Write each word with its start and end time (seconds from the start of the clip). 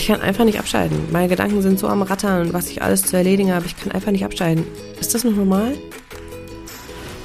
Ich 0.00 0.06
kann 0.06 0.22
einfach 0.22 0.46
nicht 0.46 0.58
abschalten. 0.58 0.98
Meine 1.12 1.28
Gedanken 1.28 1.60
sind 1.60 1.78
so 1.78 1.86
am 1.86 2.00
Rattern, 2.00 2.54
was 2.54 2.70
ich 2.70 2.80
alles 2.80 3.02
zu 3.02 3.18
erledigen 3.18 3.52
habe. 3.52 3.66
Ich 3.66 3.76
kann 3.76 3.92
einfach 3.92 4.10
nicht 4.10 4.24
abschalten. 4.24 4.64
Ist 4.98 5.14
das 5.14 5.24
noch 5.24 5.36
normal? 5.36 5.76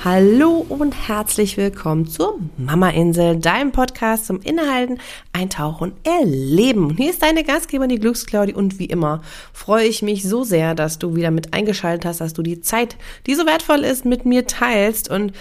Hallo 0.03 0.65
und 0.67 1.07
herzlich 1.07 1.55
willkommen 1.55 2.05
zur 2.05 2.38
Mama 2.57 2.89
Insel, 2.89 3.38
deinem 3.38 3.71
Podcast 3.71 4.25
zum 4.25 4.42
Innehalten, 4.42 4.99
Eintauchen, 5.31 5.93
Erleben. 6.03 6.97
Hier 6.97 7.11
ist 7.11 7.21
deine 7.21 7.46
Gastgeberin, 7.46 7.88
die 7.88 7.99
Glücksklaudi. 7.99 8.53
Und 8.53 8.78
wie 8.78 8.87
immer 8.87 9.21
freue 9.53 9.85
ich 9.85 10.01
mich 10.01 10.23
so 10.23 10.44
sehr, 10.44 10.76
dass 10.76 10.99
du 10.99 11.15
wieder 11.15 11.31
mit 11.31 11.53
eingeschaltet 11.53 12.03
hast, 12.03 12.19
dass 12.19 12.33
du 12.33 12.42
die 12.42 12.60
Zeit, 12.60 12.97
die 13.26 13.35
so 13.35 13.46
wertvoll 13.46 13.85
ist, 13.85 14.03
mit 14.03 14.26
mir 14.26 14.47
teilst. 14.47 15.10
Und 15.10 15.31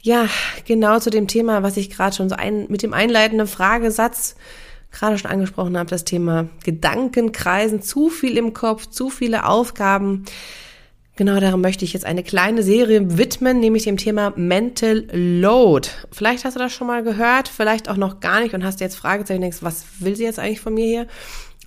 ja, 0.00 0.28
genau 0.64 1.00
zu 1.00 1.10
dem 1.10 1.26
Thema, 1.26 1.64
was 1.64 1.76
ich 1.76 1.90
gerade 1.90 2.14
schon 2.14 2.28
so 2.28 2.36
ein, 2.36 2.66
mit 2.68 2.84
dem 2.84 2.94
einleitenden 2.94 3.48
Fragesatz 3.48 4.36
gerade 4.90 5.18
schon 5.18 5.30
angesprochen 5.30 5.76
habe, 5.76 5.90
das 5.90 6.04
Thema 6.04 6.48
Gedankenkreisen, 6.64 7.82
zu 7.82 8.08
viel 8.08 8.36
im 8.36 8.54
Kopf, 8.54 8.86
zu 8.86 9.10
viele 9.10 9.46
Aufgaben. 9.46 10.24
Genau 11.16 11.40
darum 11.40 11.60
möchte 11.60 11.84
ich 11.84 11.92
jetzt 11.92 12.06
eine 12.06 12.22
kleine 12.22 12.62
Serie 12.62 13.18
widmen, 13.18 13.58
nämlich 13.58 13.82
dem 13.82 13.96
Thema 13.96 14.32
Mental 14.36 15.04
Load. 15.12 15.88
Vielleicht 16.12 16.44
hast 16.44 16.54
du 16.54 16.60
das 16.60 16.72
schon 16.72 16.86
mal 16.86 17.02
gehört, 17.02 17.48
vielleicht 17.48 17.88
auch 17.88 17.96
noch 17.96 18.20
gar 18.20 18.40
nicht 18.40 18.54
und 18.54 18.64
hast 18.64 18.80
jetzt 18.80 18.94
Fragezeichen, 18.94 19.40
denkst, 19.40 19.58
was 19.60 19.84
will 19.98 20.14
sie 20.14 20.22
jetzt 20.22 20.38
eigentlich 20.38 20.60
von 20.60 20.74
mir 20.74 20.86
hier? 20.86 21.06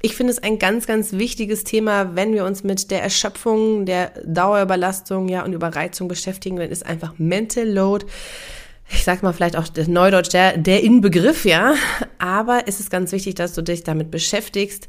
Ich 0.02 0.16
finde 0.16 0.32
es 0.32 0.42
ein 0.42 0.58
ganz, 0.58 0.88
ganz 0.88 1.14
wichtiges 1.14 1.64
Thema, 1.64 2.16
wenn 2.16 2.34
wir 2.34 2.46
uns 2.46 2.64
mit 2.64 2.90
der 2.90 3.04
Erschöpfung, 3.04 3.86
der 3.86 4.14
Dauerüberlastung, 4.26 5.28
ja, 5.28 5.44
und 5.44 5.54
Überreizung 5.54 6.08
beschäftigen, 6.08 6.56
dann 6.56 6.70
ist 6.70 6.86
einfach 6.86 7.14
Mental 7.18 7.68
Load 7.68 8.06
ich 8.94 9.04
sag 9.04 9.24
mal 9.24 9.34
vielleicht 9.34 9.56
auch 9.56 9.68
Neudeutsch 9.88 10.34
der, 10.34 10.58
der 10.58 10.84
Inbegriff, 10.84 11.46
ja. 11.46 11.76
Aber 12.20 12.64
es 12.68 12.80
ist 12.80 12.92
ganz 12.92 13.12
wichtig, 13.12 13.36
dass 13.36 13.54
du 13.54 13.62
dich 13.62 13.84
damit 13.84 14.12
beschäftigst, 14.12 14.88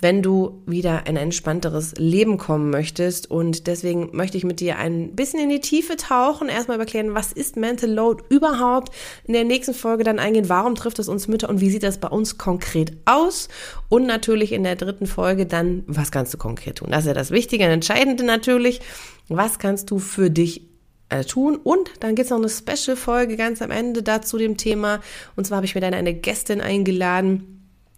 wenn 0.00 0.22
du 0.22 0.62
wieder 0.64 1.06
in 1.06 1.16
ein 1.16 1.24
entspannteres 1.24 1.94
Leben 1.96 2.38
kommen 2.38 2.70
möchtest. 2.70 3.30
Und 3.30 3.66
deswegen 3.66 4.10
möchte 4.12 4.36
ich 4.36 4.44
mit 4.44 4.60
dir 4.60 4.78
ein 4.78 5.16
bisschen 5.16 5.40
in 5.40 5.48
die 5.48 5.60
Tiefe 5.60 5.96
tauchen, 5.96 6.48
erstmal 6.48 6.78
erklären, 6.78 7.14
was 7.14 7.32
ist 7.32 7.56
Mental 7.56 7.90
Load 7.90 8.22
überhaupt. 8.28 8.94
In 9.24 9.32
der 9.32 9.44
nächsten 9.44 9.74
Folge 9.74 10.04
dann 10.04 10.18
eingehen, 10.18 10.48
warum 10.48 10.74
trifft 10.74 10.98
es 11.00 11.08
uns 11.08 11.26
Mütter 11.26 11.48
und 11.48 11.60
wie 11.60 11.70
sieht 11.70 11.82
das 11.82 11.98
bei 11.98 12.08
uns 12.08 12.38
konkret 12.38 12.92
aus. 13.06 13.48
Und 13.88 14.06
natürlich 14.06 14.52
in 14.52 14.62
der 14.62 14.76
dritten 14.76 15.06
Folge 15.06 15.46
dann, 15.46 15.82
was 15.86 16.12
kannst 16.12 16.32
du 16.32 16.38
konkret 16.38 16.78
tun. 16.78 16.90
Das 16.90 17.00
ist 17.00 17.08
ja 17.08 17.14
das 17.14 17.30
Wichtige 17.30 17.64
und 17.64 17.70
Entscheidende 17.70 18.24
natürlich. 18.24 18.80
Was 19.28 19.58
kannst 19.58 19.90
du 19.90 19.98
für 19.98 20.30
dich 20.30 20.67
äh, 21.08 21.24
tun. 21.24 21.56
Und 21.56 21.90
dann 22.00 22.14
gibt's 22.14 22.30
noch 22.30 22.38
eine 22.38 22.48
Special-Folge 22.48 23.36
ganz 23.36 23.62
am 23.62 23.70
Ende 23.70 24.02
dazu 24.02 24.38
dem 24.38 24.56
Thema. 24.56 25.00
Und 25.36 25.46
zwar 25.46 25.56
habe 25.56 25.66
ich 25.66 25.74
mir 25.74 25.80
dann 25.80 25.94
eine 25.94 26.14
Gästin 26.14 26.60
eingeladen, 26.60 27.54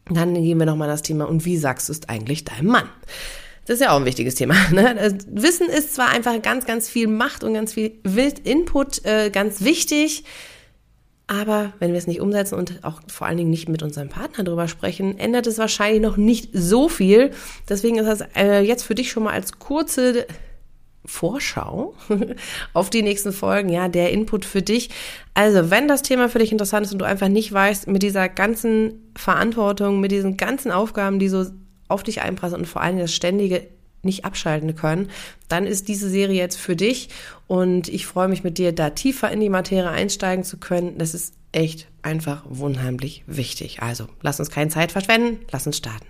dann 0.09 0.35
gehen 0.35 0.59
wir 0.59 0.67
nochmal 0.67 0.89
das 0.89 1.03
Thema, 1.03 1.29
und 1.29 1.45
wie 1.45 1.57
sagst 1.57 1.89
du 1.89 1.93
es 1.93 2.09
eigentlich 2.09 2.45
deinem 2.45 2.67
Mann? 2.67 2.89
Das 3.67 3.75
ist 3.79 3.85
ja 3.85 3.93
auch 3.93 4.01
ein 4.01 4.07
wichtiges 4.07 4.35
Thema. 4.35 4.55
Ne? 4.73 5.19
Wissen 5.29 5.69
ist 5.69 5.95
zwar 5.95 6.09
einfach 6.09 6.41
ganz, 6.43 6.67
ganz 6.67 6.89
viel 6.89 7.07
Macht 7.07 7.45
und 7.45 7.55
ganz 7.55 7.75
viel 7.75 7.93
Wild 8.03 8.41
Input, 8.41 9.05
äh, 9.05 9.31
ganz 9.31 9.63
wichtig, 9.63 10.25
aber 11.31 11.73
wenn 11.79 11.93
wir 11.93 11.99
es 11.99 12.09
nicht 12.09 12.21
umsetzen 12.21 12.57
und 12.57 12.83
auch 12.83 13.01
vor 13.07 13.29
allen 13.29 13.37
Dingen 13.37 13.51
nicht 13.51 13.69
mit 13.69 13.85
unserem 13.85 14.09
Partner 14.09 14.43
drüber 14.43 14.67
sprechen, 14.67 15.17
ändert 15.17 15.47
es 15.47 15.59
wahrscheinlich 15.59 16.03
noch 16.03 16.17
nicht 16.17 16.51
so 16.53 16.89
viel. 16.89 17.31
Deswegen 17.69 17.99
ist 17.99 18.07
das 18.07 18.25
äh, 18.35 18.63
jetzt 18.63 18.83
für 18.83 18.97
dich 18.97 19.13
schon 19.13 19.23
mal 19.23 19.33
als 19.33 19.61
kurze 19.61 20.27
Vorschau 21.05 21.95
auf 22.73 22.91
die 22.91 23.03
nächsten 23.03 23.33
Folgen, 23.33 23.69
ja, 23.71 23.89
der 23.89 24.13
Input 24.13 24.45
für 24.45 24.63
dich. 24.63 24.91
Also, 25.35 25.71
wenn 25.71 25.89
das 25.89 26.03
Thema 26.03 26.29
für 26.29 26.39
dich 26.39 26.53
interessant 26.53 26.87
ist 26.87 26.93
und 26.93 26.99
du 26.99 27.07
einfach 27.07 27.29
nicht 27.29 27.53
weißt, 27.53 27.89
mit 27.89 28.03
dieser 28.03 28.29
ganzen 28.29 29.11
Verantwortung, 29.17 30.01
mit 30.01 30.13
diesen 30.13 30.37
ganzen 30.37 30.71
Aufgaben, 30.71 31.19
die 31.19 31.29
so 31.29 31.47
auf 31.89 32.03
dich 32.03 32.21
einprassen 32.23 32.59
und 32.59 32.67
vor 32.67 32.83
allem 32.83 32.99
das 32.99 33.15
ständige 33.15 33.67
nicht 34.03 34.25
abschalten 34.25 34.75
können, 34.77 35.11
dann 35.49 35.67
ist 35.67 35.89
diese 35.89 36.09
Serie 36.09 36.39
jetzt 36.39 36.57
für 36.57 36.77
dich 36.77 37.09
und 37.47 37.89
ich 37.89 38.07
freue 38.07 38.29
mich 38.29 38.45
mit 38.45 38.57
dir, 38.59 38.73
da 38.73 38.91
tiefer 38.91 39.31
in 39.31 39.41
die 39.41 39.51
Materie 39.51 39.91
einsteigen 39.91 40.45
zu 40.45 40.57
können. 40.59 40.97
Das 40.99 41.15
ist 41.15 41.35
echt 41.53 41.89
einfach 42.03 42.47
unheimlich 42.47 43.25
wichtig. 43.27 43.83
Also, 43.83 44.07
lass 44.23 44.39
uns 44.39 44.51
keine 44.51 44.71
Zeit 44.71 44.93
verschwenden, 44.93 45.41
lass 45.51 45.67
uns 45.67 45.77
starten. 45.77 46.10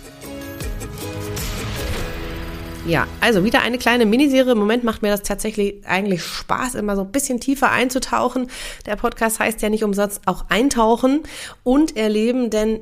Ja, 2.87 3.07
also 3.19 3.43
wieder 3.43 3.61
eine 3.61 3.77
kleine 3.77 4.07
Miniserie. 4.07 4.53
Im 4.53 4.57
Moment 4.57 4.83
macht 4.83 5.03
mir 5.03 5.09
das 5.09 5.21
tatsächlich 5.21 5.85
eigentlich 5.85 6.23
Spaß, 6.23 6.75
immer 6.75 6.95
so 6.95 7.03
ein 7.03 7.11
bisschen 7.11 7.39
tiefer 7.39 7.71
einzutauchen. 7.71 8.47
Der 8.87 8.95
Podcast 8.95 9.39
heißt 9.39 9.61
ja 9.61 9.69
nicht 9.69 9.83
umsonst 9.83 10.21
auch 10.25 10.45
eintauchen 10.49 11.21
und 11.63 11.95
erleben, 11.95 12.49
denn 12.49 12.79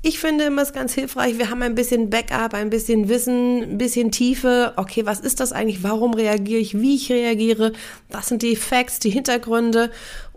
ich 0.00 0.18
finde 0.18 0.44
immer 0.44 0.62
es 0.62 0.72
ganz 0.72 0.94
hilfreich. 0.94 1.38
Wir 1.38 1.50
haben 1.50 1.62
ein 1.62 1.74
bisschen 1.74 2.10
Backup, 2.10 2.54
ein 2.54 2.70
bisschen 2.70 3.08
Wissen, 3.08 3.62
ein 3.62 3.78
bisschen 3.78 4.10
Tiefe. 4.10 4.72
Okay, 4.76 5.06
was 5.06 5.20
ist 5.20 5.38
das 5.38 5.52
eigentlich? 5.52 5.84
Warum 5.84 6.14
reagiere 6.14 6.60
ich? 6.60 6.80
Wie 6.80 6.96
ich 6.96 7.12
reagiere? 7.12 7.72
Was 8.10 8.28
sind 8.28 8.42
die 8.42 8.56
Facts, 8.56 8.98
die 8.98 9.10
Hintergründe? 9.10 9.90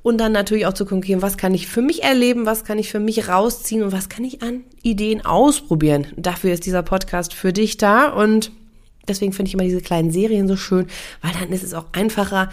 Und 0.04 0.20
dann 0.20 0.34
natürlich 0.34 0.68
auch 0.68 0.74
zu 0.74 0.86
gucken, 0.86 1.22
was 1.24 1.38
kann 1.38 1.56
ich 1.56 1.68
für 1.68 1.82
mich 1.82 2.04
erleben? 2.04 2.46
Was 2.46 2.64
kann 2.64 2.78
ich 2.78 2.92
für 2.92 3.00
mich 3.00 3.28
rausziehen? 3.28 3.82
Und 3.82 3.92
was 3.92 4.08
kann 4.08 4.24
ich 4.24 4.44
an 4.44 4.66
Ideen 4.84 5.26
ausprobieren? 5.26 6.08
Dafür 6.16 6.54
ist 6.54 6.68
dieser 6.68 6.84
Podcast 6.84 7.34
für 7.34 7.54
dich 7.54 7.78
da 7.78 8.10
und 8.10 8.52
Deswegen 9.08 9.34
finde 9.34 9.50
ich 9.50 9.54
immer 9.54 9.64
diese 9.64 9.82
kleinen 9.82 10.12
Serien 10.12 10.48
so 10.48 10.56
schön, 10.56 10.88
weil 11.22 11.32
dann 11.34 11.52
ist 11.52 11.64
es 11.64 11.74
auch 11.74 11.86
einfacher, 11.94 12.50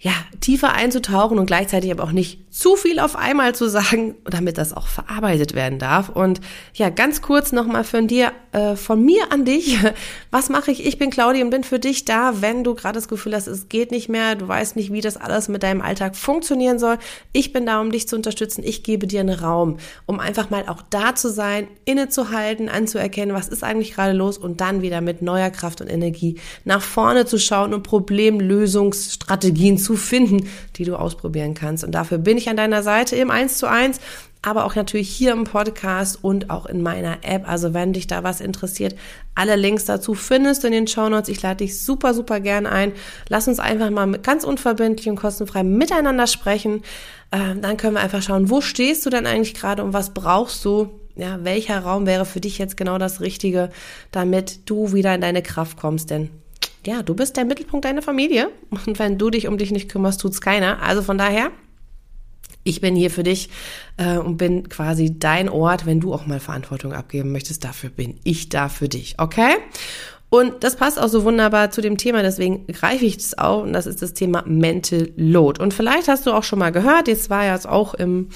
ja, 0.00 0.12
tiefer 0.40 0.72
einzutauchen 0.74 1.38
und 1.38 1.46
gleichzeitig 1.46 1.90
aber 1.90 2.04
auch 2.04 2.12
nicht 2.12 2.38
zu 2.50 2.76
viel 2.76 2.98
auf 2.98 3.14
einmal 3.14 3.54
zu 3.54 3.68
sagen, 3.68 4.14
damit 4.24 4.58
das 4.58 4.72
auch 4.72 4.86
verarbeitet 4.86 5.54
werden 5.54 5.78
darf. 5.78 6.08
Und 6.08 6.40
ja, 6.74 6.88
ganz 6.88 7.20
kurz 7.20 7.52
nochmal 7.52 7.84
von 7.84 8.06
dir, 8.06 8.32
äh, 8.52 8.74
von 8.76 9.04
mir 9.04 9.32
an 9.32 9.44
dich. 9.44 9.78
Was 10.30 10.48
mache 10.48 10.70
ich? 10.70 10.86
Ich 10.86 10.98
bin 10.98 11.10
Claudia 11.10 11.44
und 11.44 11.50
bin 11.50 11.64
für 11.64 11.78
dich 11.78 12.04
da, 12.04 12.40
wenn 12.40 12.64
du 12.64 12.74
gerade 12.74 12.94
das 12.94 13.08
Gefühl 13.08 13.34
hast, 13.34 13.48
es 13.48 13.68
geht 13.68 13.90
nicht 13.90 14.08
mehr, 14.08 14.34
du 14.34 14.46
weißt 14.48 14.76
nicht, 14.76 14.92
wie 14.92 15.00
das 15.00 15.16
alles 15.16 15.48
mit 15.48 15.62
deinem 15.62 15.80
Alltag 15.80 16.16
funktionieren 16.16 16.78
soll. 16.78 16.98
Ich 17.32 17.52
bin 17.52 17.66
da, 17.66 17.80
um 17.80 17.90
dich 17.90 18.08
zu 18.08 18.16
unterstützen. 18.16 18.62
Ich 18.64 18.82
gebe 18.82 19.06
dir 19.06 19.20
einen 19.20 19.38
Raum, 19.38 19.78
um 20.06 20.20
einfach 20.20 20.50
mal 20.50 20.68
auch 20.68 20.82
da 20.90 21.14
zu 21.14 21.30
sein, 21.30 21.68
innezuhalten, 21.84 22.68
anzuerkennen, 22.68 23.34
was 23.34 23.48
ist 23.48 23.62
eigentlich 23.64 23.94
gerade 23.94 24.12
los 24.12 24.38
und 24.38 24.60
dann 24.60 24.82
wieder 24.82 25.00
mit 25.00 25.22
neuer 25.22 25.50
Kraft 25.50 25.80
und 25.80 25.88
Energie 25.88 26.40
nach 26.64 26.82
vorne 26.82 27.26
zu 27.26 27.38
schauen 27.38 27.74
und 27.74 27.82
Problemlösungsstrategien 27.82 29.78
zu 29.78 29.87
finden, 29.96 30.48
die 30.76 30.84
du 30.84 30.96
ausprobieren 30.96 31.54
kannst. 31.54 31.84
Und 31.84 31.92
dafür 31.92 32.18
bin 32.18 32.38
ich 32.38 32.48
an 32.48 32.56
deiner 32.56 32.82
Seite 32.82 33.16
im 33.16 33.30
1 33.30 33.58
zu 33.58 33.68
1, 33.68 34.00
aber 34.42 34.64
auch 34.64 34.76
natürlich 34.76 35.08
hier 35.08 35.32
im 35.32 35.44
Podcast 35.44 36.22
und 36.22 36.50
auch 36.50 36.66
in 36.66 36.82
meiner 36.82 37.18
App. 37.22 37.48
Also 37.48 37.74
wenn 37.74 37.92
dich 37.92 38.06
da 38.06 38.22
was 38.22 38.40
interessiert, 38.40 38.94
alle 39.34 39.56
Links 39.56 39.84
dazu 39.84 40.14
findest 40.14 40.62
du 40.62 40.68
in 40.68 40.72
den 40.72 40.86
Show 40.86 41.08
Notes. 41.08 41.28
Ich 41.28 41.42
lade 41.42 41.58
dich 41.64 41.80
super, 41.80 42.14
super 42.14 42.40
gern 42.40 42.66
ein. 42.66 42.92
Lass 43.28 43.48
uns 43.48 43.58
einfach 43.58 43.90
mal 43.90 44.10
ganz 44.18 44.44
unverbindlich 44.44 45.08
und 45.08 45.16
kostenfrei 45.16 45.62
miteinander 45.62 46.26
sprechen. 46.26 46.82
Ähm, 47.32 47.60
dann 47.62 47.76
können 47.76 47.94
wir 47.94 48.00
einfach 48.00 48.22
schauen, 48.22 48.48
wo 48.50 48.60
stehst 48.60 49.04
du 49.04 49.10
denn 49.10 49.26
eigentlich 49.26 49.54
gerade 49.54 49.82
und 49.82 49.92
was 49.92 50.14
brauchst 50.14 50.64
du? 50.64 50.88
Ja, 51.16 51.40
welcher 51.42 51.80
Raum 51.80 52.06
wäre 52.06 52.24
für 52.24 52.40
dich 52.40 52.58
jetzt 52.58 52.76
genau 52.76 52.96
das 52.96 53.20
Richtige, 53.20 53.70
damit 54.12 54.70
du 54.70 54.92
wieder 54.92 55.14
in 55.16 55.20
deine 55.20 55.42
Kraft 55.42 55.76
kommst? 55.76 56.10
Denn 56.10 56.30
ja, 56.88 57.02
du 57.02 57.14
bist 57.14 57.36
der 57.36 57.44
Mittelpunkt 57.44 57.84
deiner 57.84 58.02
Familie. 58.02 58.50
Und 58.70 58.98
wenn 58.98 59.18
du 59.18 59.30
dich 59.30 59.46
um 59.46 59.58
dich 59.58 59.70
nicht 59.70 59.90
kümmerst, 59.90 60.20
tut's 60.20 60.40
keiner. 60.40 60.82
Also 60.82 61.02
von 61.02 61.18
daher, 61.18 61.50
ich 62.64 62.80
bin 62.80 62.96
hier 62.96 63.10
für 63.10 63.22
dich 63.22 63.50
äh, 63.98 64.16
und 64.16 64.38
bin 64.38 64.68
quasi 64.68 65.18
dein 65.18 65.48
Ort, 65.48 65.84
wenn 65.84 66.00
du 66.00 66.14
auch 66.14 66.26
mal 66.26 66.40
Verantwortung 66.40 66.94
abgeben 66.94 67.30
möchtest. 67.30 67.62
Dafür 67.64 67.90
bin 67.90 68.18
ich 68.24 68.48
da 68.48 68.68
für 68.70 68.88
dich, 68.88 69.16
okay? 69.18 69.56
Und 70.30 70.64
das 70.64 70.76
passt 70.76 70.98
auch 70.98 71.08
so 71.08 71.24
wunderbar 71.24 71.70
zu 71.70 71.80
dem 71.80 71.96
Thema, 71.96 72.22
deswegen 72.22 72.66
greife 72.66 73.06
ich 73.06 73.16
es 73.16 73.38
auch 73.38 73.62
und 73.62 73.72
das 73.72 73.86
ist 73.86 74.02
das 74.02 74.12
Thema 74.12 74.42
Mental 74.46 75.10
Load. 75.16 75.62
Und 75.62 75.72
vielleicht 75.72 76.08
hast 76.08 76.26
du 76.26 76.32
auch 76.32 76.44
schon 76.44 76.58
mal 76.58 76.70
gehört, 76.70 77.08
jetzt 77.08 77.30
war 77.30 77.46
ja 77.46 77.54
es 77.54 77.64
auch 77.64 77.94
im, 77.94 78.28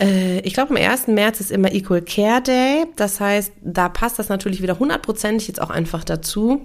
äh, 0.00 0.40
ich 0.40 0.54
glaube 0.54 0.70
am 0.70 0.76
1. 0.76 1.06
März 1.06 1.38
ist 1.38 1.52
immer 1.52 1.72
Equal 1.72 2.02
Care 2.02 2.42
Day, 2.42 2.86
das 2.96 3.20
heißt, 3.20 3.52
da 3.62 3.88
passt 3.88 4.18
das 4.18 4.28
natürlich 4.28 4.60
wieder 4.60 4.80
hundertprozentig 4.80 5.46
jetzt 5.46 5.60
auch 5.60 5.70
einfach 5.70 6.02
dazu. 6.02 6.62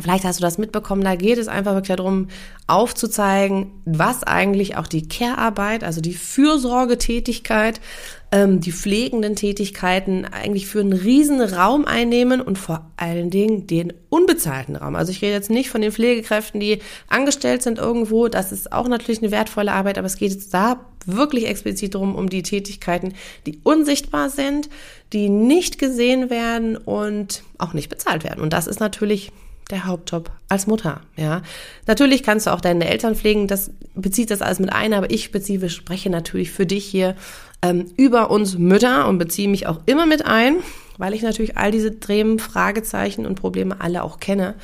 Vielleicht 0.00 0.24
hast 0.24 0.38
du 0.38 0.42
das 0.42 0.58
mitbekommen, 0.58 1.02
da 1.02 1.14
geht 1.14 1.38
es 1.38 1.48
einfach 1.48 1.72
wirklich 1.74 1.96
darum, 1.96 2.28
aufzuzeigen, 2.66 3.70
was 3.86 4.24
eigentlich 4.24 4.76
auch 4.76 4.86
die 4.86 5.08
Care-Arbeit, 5.08 5.84
also 5.84 6.02
die 6.02 6.12
Fürsorgetätigkeit, 6.12 7.80
ähm, 8.30 8.60
die 8.60 8.72
pflegenden 8.72 9.36
Tätigkeiten 9.36 10.26
eigentlich 10.26 10.66
für 10.66 10.80
einen 10.80 10.92
riesen 10.92 11.40
Raum 11.40 11.86
einnehmen 11.86 12.42
und 12.42 12.58
vor 12.58 12.90
allen 12.96 13.30
Dingen 13.30 13.66
den 13.66 13.94
unbezahlten 14.10 14.76
Raum. 14.76 14.96
Also 14.96 15.12
ich 15.12 15.22
rede 15.22 15.32
jetzt 15.32 15.50
nicht 15.50 15.70
von 15.70 15.80
den 15.80 15.92
Pflegekräften, 15.92 16.60
die 16.60 16.80
angestellt 17.08 17.62
sind 17.62 17.78
irgendwo, 17.78 18.28
das 18.28 18.52
ist 18.52 18.72
auch 18.72 18.88
natürlich 18.88 19.22
eine 19.22 19.30
wertvolle 19.30 19.72
Arbeit, 19.72 19.96
aber 19.96 20.06
es 20.06 20.16
geht 20.18 20.32
jetzt 20.32 20.52
da 20.52 20.80
wirklich 21.06 21.46
explizit 21.46 21.94
darum, 21.94 22.14
um 22.14 22.28
die 22.28 22.42
Tätigkeiten, 22.42 23.14
die 23.46 23.60
unsichtbar 23.62 24.28
sind, 24.28 24.68
die 25.12 25.28
nicht 25.30 25.78
gesehen 25.78 26.28
werden 26.28 26.76
und 26.76 27.44
auch 27.58 27.72
nicht 27.72 27.88
bezahlt 27.88 28.24
werden. 28.24 28.42
Und 28.42 28.52
das 28.52 28.66
ist 28.66 28.80
natürlich 28.80 29.32
der 29.70 29.86
Hauptjob 29.86 30.30
als 30.48 30.66
Mutter, 30.66 31.00
ja. 31.16 31.42
Natürlich 31.86 32.22
kannst 32.22 32.46
du 32.46 32.52
auch 32.52 32.60
deine 32.60 32.88
Eltern 32.88 33.16
pflegen, 33.16 33.48
das 33.48 33.70
bezieht 33.94 34.30
das 34.30 34.42
alles 34.42 34.60
mit 34.60 34.72
ein, 34.72 34.92
aber 34.92 35.10
ich 35.10 35.24
spezifisch 35.24 35.74
spreche 35.74 36.08
natürlich 36.08 36.50
für 36.52 36.66
dich 36.66 36.84
hier 36.84 37.16
ähm, 37.62 37.86
über 37.96 38.30
uns 38.30 38.58
Mütter 38.58 39.08
und 39.08 39.18
beziehe 39.18 39.48
mich 39.48 39.66
auch 39.66 39.80
immer 39.86 40.06
mit 40.06 40.24
ein, 40.24 40.56
weil 40.98 41.14
ich 41.14 41.22
natürlich 41.22 41.56
all 41.56 41.72
diese 41.72 41.98
Themen, 41.98 42.38
Fragezeichen 42.38 43.26
und 43.26 43.34
Probleme 43.34 43.80
alle 43.80 44.02
auch 44.02 44.20
kenne 44.20 44.54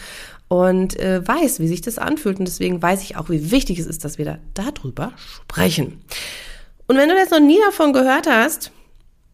und 0.49 0.99
äh, 1.01 1.27
weiß, 1.27 1.61
wie 1.61 1.69
sich 1.69 1.81
das 1.81 1.99
anfühlt 1.99 2.39
und 2.39 2.47
deswegen 2.47 2.81
weiß 2.81 3.03
ich 3.03 3.17
auch, 3.17 3.29
wie 3.29 3.51
wichtig 3.51 3.79
es 3.79 3.87
ist, 3.87 4.05
dass 4.05 4.19
wir 4.19 4.25
da 4.25 4.39
darüber 4.55 5.13
sprechen. 5.17 6.05
Und 6.87 6.97
wenn 6.97 7.09
du 7.09 7.15
jetzt 7.17 7.31
noch 7.31 7.41
nie 7.41 7.59
davon 7.65 7.93
gehört 7.93 8.29
hast 8.29 8.71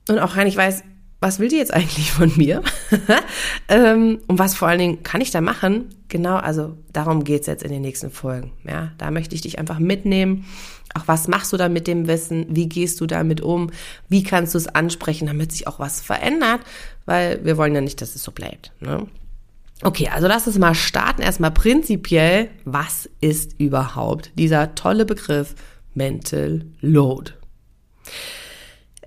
und 0.08 0.18
auch 0.18 0.36
gar 0.36 0.44
nicht 0.44 0.56
weißt, 0.56 0.84
was 1.20 1.40
will 1.40 1.48
die 1.48 1.56
jetzt 1.56 1.74
eigentlich 1.74 2.12
von 2.12 2.32
mir? 2.36 2.62
ähm, 3.68 4.20
und 4.26 4.38
was 4.38 4.54
vor 4.54 4.68
allen 4.68 4.78
Dingen 4.78 5.02
kann 5.02 5.20
ich 5.20 5.30
da 5.30 5.40
machen? 5.40 5.86
Genau, 6.08 6.36
also 6.36 6.76
darum 6.92 7.24
geht's 7.24 7.46
jetzt 7.46 7.64
in 7.64 7.70
den 7.70 7.82
nächsten 7.82 8.10
Folgen. 8.10 8.52
Ja, 8.64 8.92
da 8.98 9.10
möchte 9.10 9.34
ich 9.34 9.40
dich 9.40 9.58
einfach 9.58 9.78
mitnehmen. 9.78 10.46
Auch 10.94 11.02
was 11.06 11.28
machst 11.28 11.52
du 11.52 11.56
da 11.56 11.68
mit 11.68 11.86
dem 11.86 12.06
Wissen? 12.06 12.46
Wie 12.48 12.68
gehst 12.68 13.00
du 13.00 13.06
damit 13.06 13.40
um? 13.40 13.70
Wie 14.08 14.22
kannst 14.22 14.54
du 14.54 14.58
es 14.58 14.68
ansprechen, 14.68 15.26
damit 15.26 15.52
sich 15.52 15.66
auch 15.66 15.78
was 15.78 16.00
verändert? 16.00 16.60
Weil 17.04 17.44
wir 17.44 17.56
wollen 17.56 17.74
ja 17.74 17.80
nicht, 17.80 18.00
dass 18.00 18.14
es 18.14 18.22
so 18.22 18.32
bleibt. 18.32 18.72
Ne? 18.80 19.06
Okay, 19.82 20.08
also 20.08 20.28
lass 20.28 20.46
uns 20.46 20.58
mal 20.58 20.74
starten. 20.74 21.22
Erstmal 21.22 21.50
prinzipiell, 21.50 22.48
was 22.64 23.08
ist 23.20 23.58
überhaupt 23.60 24.32
dieser 24.36 24.74
tolle 24.74 25.04
Begriff 25.04 25.54
Mental 25.94 26.64
Load? 26.80 27.32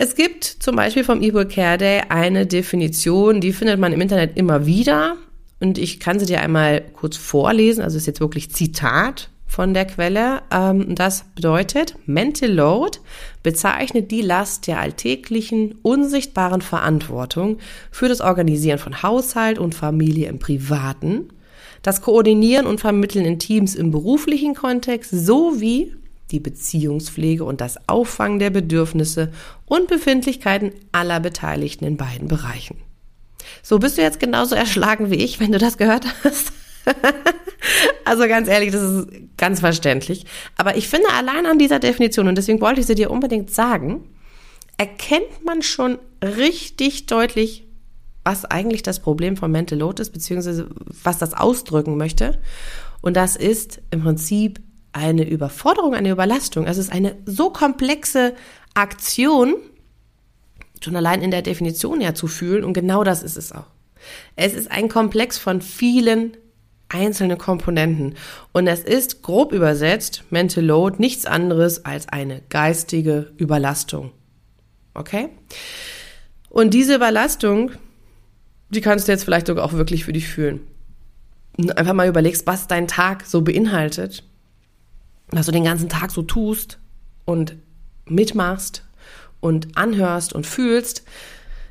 Es 0.04 0.16
gibt 0.16 0.46
zum 0.46 0.76
Beispiel 0.76 1.04
vom 1.04 1.22
Equal 1.22 1.48
Care 1.48 1.78
Day 1.78 2.02
eine 2.10 2.48
Definition, 2.48 3.40
die 3.40 3.54
findet 3.54 3.80
man 3.80 3.94
im 3.94 4.02
Internet 4.02 4.36
immer 4.36 4.66
wieder. 4.66 5.18
Und 5.60 5.78
ich 5.78 6.00
kann 6.00 6.18
sie 6.18 6.26
dir 6.26 6.42
einmal 6.42 6.82
kurz 6.94 7.18
vorlesen. 7.18 7.84
Also 7.84 7.98
ist 7.98 8.08
jetzt 8.08 8.20
wirklich 8.20 8.52
Zitat 8.52 9.30
von 9.46 9.76
der 9.76 9.86
Quelle. 9.86 10.42
Ähm, 10.52 10.96
das 10.96 11.26
bedeutet, 11.36 11.94
Mental 12.08 12.50
Load 12.52 12.98
bezeichnet 13.44 14.10
die 14.10 14.24
Last 14.24 14.66
der 14.66 14.80
alltäglichen, 14.80 15.76
unsichtbaren 15.84 16.62
Verantwortung 16.62 17.60
für 17.92 18.10
das 18.10 18.22
Organisieren 18.22 18.80
von 18.80 19.04
Haushalt 19.04 19.60
und 19.60 19.76
Familie 19.76 20.30
im 20.30 20.40
Privaten, 20.40 21.28
das 21.84 22.02
Koordinieren 22.02 22.66
und 22.66 22.82
Vermitteln 22.82 23.24
in 23.24 23.38
Teams 23.38 23.76
im 23.76 23.92
beruflichen 23.92 24.56
Kontext 24.56 25.12
sowie 25.12 25.94
die 26.32 26.40
Beziehungspflege 26.40 27.44
und 27.44 27.62
das 27.62 27.78
Auffangen 27.88 28.40
der 28.40 28.50
Bedürfnisse 28.50 29.32
und 29.66 29.88
Befindlichkeiten 29.88 30.72
aller 30.92 31.20
Beteiligten 31.20 31.86
in 31.86 31.98
beiden 31.98 32.28
Bereichen. 32.28 32.78
So 33.64 33.80
bist 33.80 33.98
du 33.98 34.02
jetzt 34.02 34.20
genauso 34.20 34.56
erschlagen 34.56 35.12
wie 35.12 35.16
ich, 35.16 35.40
wenn 35.40 35.52
du 35.52 35.58
das 35.58 35.78
gehört 35.78 36.06
hast. 36.24 36.54
also 38.06 38.28
ganz 38.28 38.48
ehrlich, 38.48 38.72
das 38.72 38.82
ist 38.82 39.08
ganz 39.38 39.60
verständlich. 39.60 40.26
Aber 40.58 40.78
ich 40.78 40.88
finde 40.88 41.10
allein 41.10 41.46
an 41.46 41.60
dieser 41.60 41.80
Definition, 41.80 42.28
und 42.28 42.38
deswegen 42.38 42.62
wollte 42.62 42.82
ich 42.82 42.88
sie 42.88 42.96
dir 42.96 43.12
unbedingt 43.12 43.52
sagen, 43.52 44.08
erkennt 44.78 45.46
man 45.46 45.62
schon 45.62 46.00
richtig 46.24 47.06
deutlich, 47.06 47.68
was 48.24 48.46
eigentlich 48.46 48.84
das 48.84 49.00
Problem 49.00 49.38
von 49.38 49.52
Mental 49.52 49.78
Load 49.78 50.02
ist, 50.02 50.12
beziehungsweise 50.12 50.70
was 51.04 51.18
das 51.18 51.34
ausdrücken 51.34 51.98
möchte. 51.98 52.40
Und 53.02 53.18
das 53.18 53.36
ist 53.36 53.82
im 53.90 54.02
Prinzip 54.02 54.60
eine 54.94 55.28
Überforderung, 55.28 55.94
eine 55.94 56.12
Überlastung. 56.12 56.66
Es 56.66 56.78
ist 56.78 56.92
eine 56.92 57.16
so 57.26 57.50
komplexe 57.50 58.36
Aktion, 58.74 59.56
schon 60.82 60.96
allein 60.96 61.22
in 61.22 61.32
der 61.32 61.42
Definition 61.42 62.02
ja 62.02 62.14
zu 62.14 62.28
fühlen. 62.28 62.64
Und 62.64 62.74
genau 62.74 63.04
das 63.04 63.24
ist 63.24 63.38
es 63.38 63.52
auch. 63.52 63.68
Es 64.36 64.54
ist 64.54 64.72
ein 64.72 64.90
Komplex 64.90 65.38
von 65.38 65.62
vielen 65.62 66.36
einzelnen 66.90 67.38
Komponenten. 67.38 68.16
Und 68.52 68.68
es 68.68 68.82
ist 68.82 69.22
grob 69.22 69.54
übersetzt, 69.54 70.24
Mental 70.30 70.64
Load, 70.64 70.98
nichts 71.00 71.26
anderes 71.26 71.86
als 71.86 72.10
eine 72.10 72.42
geistige 72.50 73.32
Überlastung. 73.38 74.12
Okay? 74.94 75.30
Und 76.50 76.74
diese 76.74 76.96
Überlastung, 76.96 77.72
die 78.70 78.82
kannst 78.82 79.08
du 79.08 79.14
jetzt 79.14 79.24
vielleicht 79.24 79.48
sogar 79.48 79.64
auch 79.64 79.74
wirklich 79.74 80.04
für 80.04 80.14
dich 80.14 80.28
fühlen. 80.28 80.62
Einfach 81.76 81.94
mal 81.94 82.08
überlegst, 82.08 82.48
was 82.48 82.68
dein 82.68 82.88
Tag 82.88 83.26
so 83.26 83.42
beinhaltet 83.42 84.24
was 85.32 85.46
du 85.46 85.52
den 85.52 85.64
ganzen 85.64 85.90
Tag 85.90 86.12
so 86.12 86.22
tust 86.22 86.78
und 87.26 87.56
mitmachst 88.06 88.84
und 89.40 89.78
anhörst 89.78 90.34
und 90.34 90.46
fühlst, 90.46 91.04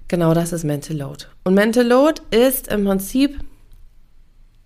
genau 0.08 0.34
das 0.34 0.52
ist 0.52 0.64
Mental 0.64 0.96
Load. 0.96 1.26
Und 1.44 1.54
Mental 1.54 1.86
Load 1.86 2.22
ist 2.30 2.68
im 2.68 2.84
Prinzip 2.84 3.38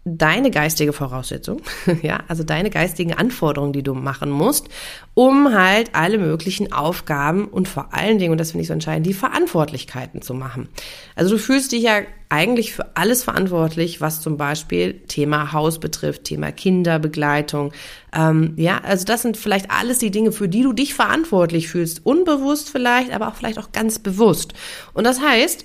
deine 0.07 0.51
geistige 0.51 0.93
Voraussetzung, 0.93 1.63
ja, 2.03 2.21
also 2.29 2.45
deine 2.45 2.69
geistigen 2.69 3.15
Anforderungen, 3.15 3.73
die 3.73 3.83
du 3.83 3.95
machen 3.95 4.31
musst, 4.31 4.69
um 5.15 5.55
halt 5.55 5.95
alle 5.95 6.19
möglichen 6.19 6.73
Aufgaben 6.73 7.47
und 7.47 7.69
vor 7.69 7.95
allen 7.95 8.19
Dingen, 8.19 8.33
und 8.33 8.39
das 8.39 8.51
finde 8.51 8.63
ich 8.63 8.69
so 8.69 8.75
entscheidend, 8.75 9.07
die 9.07 9.15
Verantwortlichkeiten 9.15 10.21
zu 10.21 10.35
machen. 10.35 10.69
Also 11.17 11.37
du 11.37 11.41
fühlst 11.41 11.73
dich 11.73 11.85
ja 11.85 12.01
eigentlich 12.29 12.75
für 12.75 12.97
alles 12.97 13.25
verantwortlich, 13.25 14.03
was 14.03 14.21
zum 14.21 14.37
Beispiel 14.37 15.01
Thema 15.09 15.53
Haus 15.53 15.79
betrifft, 15.81 16.25
Thema 16.25 16.53
Kinderbegleitung. 16.53 17.73
Ähm, 18.15 18.53
ja, 18.57 18.81
also 18.83 19.07
das 19.07 19.23
sind 19.23 19.39
vielleicht 19.39 19.71
alles 19.71 19.99
die 19.99 20.11
Dinge, 20.11 20.33
für 20.33 20.49
die 20.49 20.63
du 20.63 20.75
dich 20.75 20.93
verantwortlich 20.93 21.69
fühlst, 21.69 22.05
unbewusst 22.05 22.69
vielleicht, 22.69 23.11
aber 23.13 23.29
auch 23.29 23.37
vielleicht 23.37 23.59
auch 23.59 23.73
ganz 23.73 23.99
bewusst. 23.99 24.53
Und 24.93 25.05
das 25.05 25.21
heißt, 25.21 25.65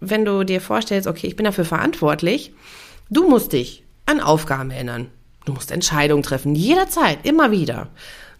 wenn 0.00 0.24
du 0.24 0.44
dir 0.44 0.60
vorstellst, 0.60 1.06
okay, 1.06 1.28
ich 1.28 1.36
bin 1.36 1.44
dafür 1.44 1.64
verantwortlich, 1.64 2.52
Du 3.10 3.28
musst 3.28 3.52
dich 3.52 3.82
an 4.06 4.20
Aufgaben 4.20 4.70
erinnern. 4.70 5.08
Du 5.44 5.52
musst 5.52 5.72
Entscheidungen 5.72 6.22
treffen, 6.22 6.54
jederzeit, 6.54 7.18
immer 7.24 7.50
wieder. 7.50 7.88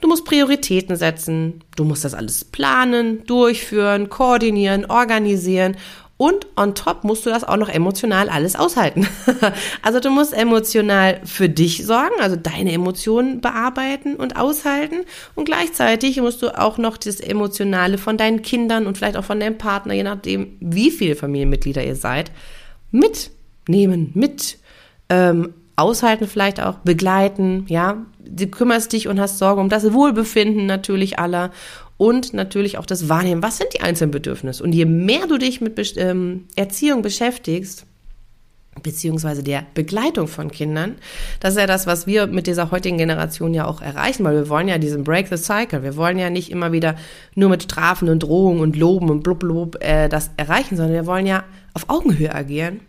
Du 0.00 0.08
musst 0.08 0.25
Prioritäten 0.25 0.96
setzen, 0.96 1.64
du 1.76 1.84
musst 1.84 2.05
das 2.05 2.14
alles 2.14 2.44
planen, 2.44 3.25
durchführen, 3.26 4.08
koordinieren, 4.08 4.84
organisieren 4.87 5.76
und 6.16 6.47
on 6.56 6.75
top 6.75 7.02
musst 7.02 7.26
du 7.26 7.30
das 7.30 7.44
auch 7.44 7.56
noch 7.56 7.68
emotional 7.68 8.28
alles 8.28 8.54
aushalten. 8.54 9.09
also 9.83 10.00
du 10.00 10.11
musst 10.11 10.33
emotional 10.33 11.21
für 11.25 11.49
dich 11.49 11.85
sorgen, 11.85 12.21
also 12.21 12.37
deine 12.37 12.73
Emotionen 12.73 13.40
bearbeiten 13.40 14.16
und 14.16 14.37
aushalten 14.37 15.04
und 15.35 15.47
gleichzeitig 15.47 16.21
musst 16.21 16.42
du 16.42 16.56
auch 16.56 16.78
noch 16.78 16.97
das 16.97 17.21
Emotionale 17.21 17.99
von 17.99 18.16
deinen 18.16 18.42
Kindern 18.42 18.87
und 18.87 18.99
vielleicht 18.99 19.16
auch 19.16 19.25
von 19.25 19.40
deinem 19.40 19.59
Partner, 19.59 19.94
je 19.94 20.02
nachdem, 20.02 20.56
wie 20.61 20.90
viele 20.90 21.16
Familienmitglieder 21.16 21.85
ihr 21.85 21.97
seid, 21.97 22.30
mitnehmen, 22.90 24.12
mit 24.14 24.59
ähm, 25.11 25.52
aushalten 25.76 26.26
vielleicht 26.26 26.61
auch, 26.61 26.79
begleiten, 26.79 27.64
ja. 27.69 28.07
Du 28.25 28.47
kümmerst 28.47 28.93
dich 28.93 29.09
und 29.09 29.19
hast 29.21 29.38
Sorge 29.38 29.61
um 29.61 29.69
das 29.69 29.93
Wohlbefinden 29.93 30.67
natürlich 30.67 31.19
aller 31.19 31.50
und 31.97 32.33
natürlich 32.33 32.79
auch 32.79 32.87
das 32.87 33.09
Wahrnehmen. 33.09 33.43
Was 33.43 33.59
sind 33.59 33.75
die 33.75 33.81
einzelnen 33.81 34.12
Bedürfnisse? 34.12 34.62
Und 34.62 34.73
je 34.73 34.85
mehr 34.87 35.26
du 35.26 35.37
dich 35.37 35.61
mit 35.61 35.79
ähm, 35.97 36.47
Erziehung 36.55 37.02
beschäftigst, 37.02 37.87
beziehungsweise 38.83 39.43
der 39.43 39.67
Begleitung 39.75 40.29
von 40.29 40.50
Kindern. 40.50 40.95
Das 41.40 41.55
ist 41.55 41.61
ja 41.61 41.67
das, 41.67 41.87
was 41.87 42.07
wir 42.07 42.29
mit 42.29 42.47
dieser 42.47 42.71
heutigen 42.71 42.99
Generation 42.99 43.52
ja 43.52 43.67
auch 43.67 43.83
erreichen, 43.83 44.25
weil 44.25 44.37
wir 44.37 44.49
wollen 44.49 44.69
ja 44.69 44.79
diesen 44.79 45.05
Break 45.05 45.26
the 45.29 45.37
Cycle. 45.37 45.83
Wir 45.83 45.97
wollen 45.97 46.19
ja 46.19 46.31
nicht 46.31 46.50
immer 46.50 46.73
wieder 46.73 46.95
nur 47.35 47.50
mit 47.50 47.64
Strafen 47.64 48.09
und 48.09 48.21
Drohungen 48.21 48.61
und 48.61 48.76
Loben 48.76 49.11
und 49.11 49.23
blub 49.23 49.40
blub 49.40 49.76
äh, 49.83 50.09
das 50.09 50.31
erreichen, 50.37 50.76
sondern 50.76 50.95
wir 50.95 51.07
wollen 51.07 51.26
ja 51.26 51.45
auf 51.75 51.88
Augenhöhe 51.88 52.35
agieren 52.35 52.81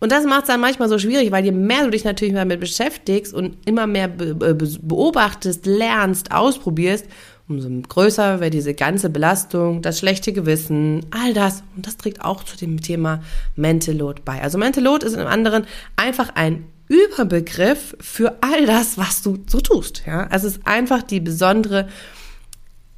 und 0.00 0.12
das 0.12 0.24
macht 0.24 0.42
es 0.42 0.46
dann 0.48 0.60
manchmal 0.60 0.88
so 0.88 0.98
schwierig, 0.98 1.30
weil 1.32 1.44
je 1.44 1.52
mehr 1.52 1.84
du 1.84 1.90
dich 1.90 2.04
natürlich 2.04 2.34
damit 2.34 2.60
beschäftigst 2.60 3.32
und 3.32 3.56
immer 3.64 3.86
mehr 3.86 4.08
beobachtest, 4.08 5.66
lernst, 5.66 6.32
ausprobierst, 6.32 7.06
umso 7.48 7.68
größer 7.88 8.40
wird 8.40 8.54
diese 8.54 8.74
ganze 8.74 9.10
Belastung, 9.10 9.82
das 9.82 9.98
schlechte 9.98 10.32
Gewissen, 10.32 11.06
all 11.10 11.34
das. 11.34 11.62
Und 11.76 11.86
das 11.86 11.96
trägt 11.96 12.24
auch 12.24 12.44
zu 12.44 12.56
dem 12.56 12.80
Thema 12.80 13.22
Mental 13.56 13.94
Load 13.94 14.22
bei. 14.24 14.42
Also 14.42 14.58
Mental 14.58 14.82
Load 14.82 15.06
ist 15.06 15.14
im 15.14 15.26
anderen 15.26 15.66
einfach 15.96 16.30
ein 16.34 16.66
Überbegriff 16.88 17.96
für 18.00 18.36
all 18.42 18.66
das, 18.66 18.98
was 18.98 19.22
du 19.22 19.38
so 19.46 19.60
tust. 19.60 20.02
Ja, 20.06 20.28
es 20.30 20.44
ist 20.44 20.66
einfach 20.66 21.02
die 21.02 21.20
besondere 21.20 21.88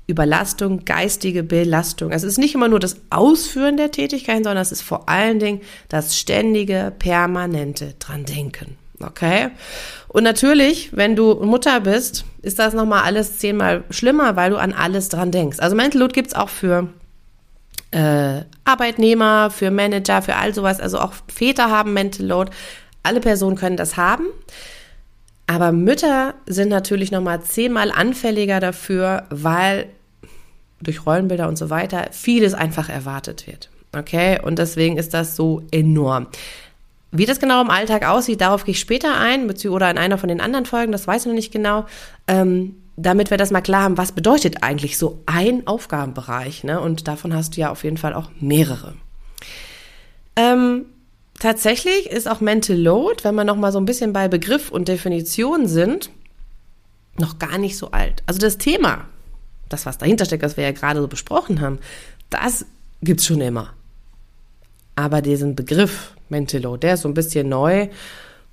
Überlastung, 0.06 0.84
geistige 0.84 1.42
Belastung. 1.42 2.12
Es 2.12 2.22
ist 2.22 2.38
nicht 2.38 2.54
immer 2.54 2.68
nur 2.68 2.78
das 2.78 2.96
Ausführen 3.10 3.76
der 3.76 3.90
Tätigkeiten, 3.90 4.44
sondern 4.44 4.62
es 4.62 4.72
ist 4.72 4.82
vor 4.82 5.08
allen 5.08 5.40
Dingen 5.40 5.60
das 5.88 6.16
ständige, 6.16 6.92
permanente 6.96 7.94
dran 7.98 8.24
denken. 8.24 8.76
Okay? 9.00 9.48
Und 10.08 10.22
natürlich, 10.22 10.96
wenn 10.96 11.16
du 11.16 11.34
Mutter 11.34 11.80
bist, 11.80 12.24
ist 12.42 12.58
das 12.58 12.72
nochmal 12.72 13.02
alles 13.02 13.38
zehnmal 13.38 13.84
schlimmer, 13.90 14.36
weil 14.36 14.50
du 14.50 14.56
an 14.56 14.72
alles 14.72 15.08
dran 15.08 15.32
denkst. 15.32 15.58
Also 15.58 15.74
Mental 15.74 16.00
Load 16.00 16.12
gibt's 16.14 16.34
auch 16.34 16.48
für 16.48 16.88
äh, 17.90 18.42
Arbeitnehmer, 18.64 19.50
für 19.50 19.70
Manager, 19.70 20.22
für 20.22 20.36
all 20.36 20.54
sowas. 20.54 20.80
Also 20.80 20.98
auch 20.98 21.14
Väter 21.28 21.70
haben 21.70 21.92
Mental 21.92 22.26
Load. 22.26 22.52
Alle 23.02 23.20
Personen 23.20 23.56
können 23.56 23.76
das 23.76 23.96
haben. 23.96 24.24
Aber 25.46 25.72
Mütter 25.72 26.34
sind 26.46 26.68
natürlich 26.70 27.12
nochmal 27.12 27.42
zehnmal 27.42 27.92
anfälliger 27.92 28.58
dafür, 28.58 29.24
weil 29.30 29.86
durch 30.80 31.06
Rollenbilder 31.06 31.48
und 31.48 31.56
so 31.56 31.70
weiter 31.70 32.08
vieles 32.12 32.54
einfach 32.54 32.88
erwartet 32.88 33.46
wird. 33.46 33.70
Okay? 33.96 34.40
Und 34.42 34.58
deswegen 34.58 34.98
ist 34.98 35.14
das 35.14 35.36
so 35.36 35.62
enorm. 35.70 36.26
Wie 37.12 37.26
das 37.26 37.40
genau 37.40 37.62
im 37.62 37.70
Alltag 37.70 38.06
aussieht, 38.06 38.40
darauf 38.40 38.64
gehe 38.64 38.72
ich 38.72 38.80
später 38.80 39.16
ein, 39.18 39.50
oder 39.50 39.90
in 39.90 39.98
einer 39.98 40.18
von 40.18 40.28
den 40.28 40.40
anderen 40.40 40.66
Folgen, 40.66 40.92
das 40.92 41.06
weiß 41.06 41.22
ich 41.22 41.26
noch 41.26 41.34
nicht 41.34 41.52
genau, 41.52 41.86
ähm, 42.26 42.76
damit 42.96 43.30
wir 43.30 43.36
das 43.36 43.50
mal 43.50 43.60
klar 43.60 43.84
haben, 43.84 43.98
was 43.98 44.12
bedeutet 44.12 44.62
eigentlich 44.62 44.98
so 44.98 45.22
ein 45.26 45.66
Aufgabenbereich, 45.66 46.64
ne? 46.64 46.80
Und 46.80 47.08
davon 47.08 47.34
hast 47.34 47.56
du 47.56 47.60
ja 47.60 47.70
auf 47.70 47.84
jeden 47.84 47.98
Fall 47.98 48.14
auch 48.14 48.30
mehrere. 48.40 48.94
Ähm, 50.34 50.86
tatsächlich 51.38 52.10
ist 52.10 52.28
auch 52.28 52.40
Mental 52.40 52.76
Load, 52.76 53.22
wenn 53.22 53.34
wir 53.34 53.44
noch 53.44 53.56
mal 53.56 53.72
so 53.72 53.78
ein 53.78 53.84
bisschen 53.84 54.12
bei 54.12 54.28
Begriff 54.28 54.70
und 54.70 54.88
Definition 54.88 55.66
sind, 55.66 56.10
noch 57.18 57.38
gar 57.38 57.58
nicht 57.58 57.76
so 57.76 57.90
alt. 57.90 58.22
Also 58.26 58.40
das 58.40 58.58
Thema, 58.58 59.06
das 59.68 59.86
was 59.86 59.98
dahinter 59.98 60.24
steckt, 60.24 60.42
was 60.42 60.56
wir 60.56 60.64
ja 60.64 60.72
gerade 60.72 61.00
so 61.00 61.08
besprochen 61.08 61.60
haben, 61.60 61.78
das 62.30 62.66
gibt's 63.02 63.26
schon 63.26 63.40
immer. 63.40 63.72
Aber 64.94 65.22
diesen 65.22 65.54
Begriff 65.54 66.14
Mental 66.28 66.60
Load, 66.60 66.80
der 66.80 66.94
ist 66.94 67.02
so 67.02 67.08
ein 67.08 67.14
bisschen 67.14 67.48
neu, 67.48 67.88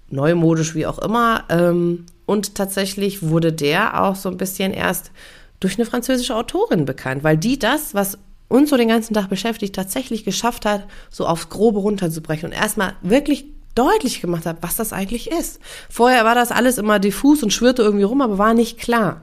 neumodisch 0.10 0.75
wie 0.75 0.86
auch 0.86 1.00
immer. 1.00 1.46
Ähm, 1.50 2.05
und 2.25 2.55
tatsächlich 2.55 3.24
wurde 3.24 3.51
der 3.51 4.01
auch 4.01 4.15
so 4.15 4.29
ein 4.29 4.38
bisschen 4.38 4.74
erst 4.74 5.12
durch 5.60 5.77
eine 5.77 5.86
französische 5.86 6.36
Autorin 6.36 6.86
bekannt, 6.86 7.24
weil 7.24 7.38
die 7.38 7.58
das, 7.58 7.93
was 7.93 8.17
uns 8.50 8.70
so 8.70 8.77
den 8.77 8.89
ganzen 8.89 9.13
Tag 9.13 9.29
beschäftigt, 9.29 9.75
tatsächlich 9.75 10.25
geschafft 10.25 10.65
hat, 10.65 10.86
so 11.10 11.25
aufs 11.25 11.50
Grobe 11.50 11.79
runterzubrechen 11.79 12.50
und 12.50 12.55
erstmal 12.55 12.93
wirklich 13.01 13.46
deutlich 13.74 14.22
gemacht 14.22 14.46
hat, 14.46 14.58
was 14.62 14.75
das 14.75 14.93
eigentlich 14.93 15.32
ist. 15.32 15.60
Vorher 15.89 16.25
war 16.25 16.36
das 16.36 16.51
alles 16.51 16.77
immer 16.77 17.00
diffus 17.00 17.41
und 17.41 17.51
schwirrte 17.51 17.82
irgendwie 17.82 18.03
rum, 18.03 18.22
aber 18.22 18.38
war 18.38 18.53
nicht 18.53 18.77
klar. 18.77 19.22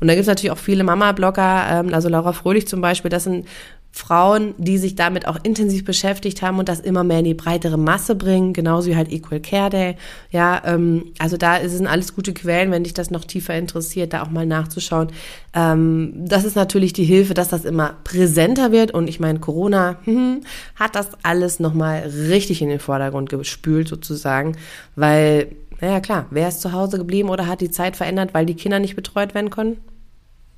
Und 0.00 0.08
da 0.08 0.14
gibt 0.14 0.22
es 0.22 0.28
natürlich 0.28 0.50
auch 0.52 0.58
viele 0.58 0.84
Mama-Blogger, 0.84 1.66
ähm, 1.70 1.94
also 1.94 2.08
Laura 2.08 2.32
Fröhlich 2.32 2.66
zum 2.66 2.80
Beispiel, 2.80 3.10
das 3.10 3.24
sind 3.24 3.46
Frauen, 3.92 4.54
die 4.56 4.78
sich 4.78 4.94
damit 4.94 5.26
auch 5.26 5.38
intensiv 5.42 5.84
beschäftigt 5.84 6.42
haben 6.42 6.60
und 6.60 6.68
das 6.68 6.78
immer 6.78 7.02
mehr 7.02 7.18
in 7.18 7.24
die 7.24 7.34
breitere 7.34 7.76
Masse 7.76 8.14
bringen, 8.14 8.52
genauso 8.52 8.88
wie 8.88 8.96
halt 8.96 9.10
Equal 9.10 9.40
Care 9.40 9.68
Day. 9.68 9.96
Ja, 10.30 10.62
ähm, 10.64 11.06
also 11.18 11.36
da 11.36 11.68
sind 11.68 11.88
alles 11.88 12.14
gute 12.14 12.32
Quellen, 12.32 12.70
wenn 12.70 12.84
dich 12.84 12.94
das 12.94 13.10
noch 13.10 13.24
tiefer 13.24 13.56
interessiert, 13.56 14.12
da 14.12 14.22
auch 14.22 14.30
mal 14.30 14.46
nachzuschauen. 14.46 15.08
Ähm, 15.54 16.12
das 16.14 16.44
ist 16.44 16.54
natürlich 16.54 16.92
die 16.92 17.04
Hilfe, 17.04 17.34
dass 17.34 17.48
das 17.48 17.64
immer 17.64 17.96
präsenter 18.04 18.70
wird 18.70 18.92
und 18.92 19.08
ich 19.08 19.18
meine, 19.18 19.40
Corona 19.40 19.98
hm, 20.04 20.42
hat 20.76 20.94
das 20.94 21.08
alles 21.24 21.58
nochmal 21.58 22.08
richtig 22.28 22.62
in 22.62 22.68
den 22.68 22.80
Vordergrund 22.80 23.28
gespült 23.28 23.88
sozusagen, 23.88 24.56
weil, 24.94 25.48
naja 25.80 26.00
klar, 26.00 26.26
wer 26.30 26.48
ist 26.48 26.60
zu 26.60 26.72
Hause 26.72 26.98
geblieben 26.98 27.28
oder 27.28 27.46
hat 27.46 27.60
die 27.60 27.70
Zeit 27.70 27.96
verändert, 27.96 28.34
weil 28.34 28.46
die 28.46 28.54
Kinder 28.54 28.78
nicht 28.78 28.96
betreut 28.96 29.34
werden 29.34 29.50
konnten? 29.50 29.82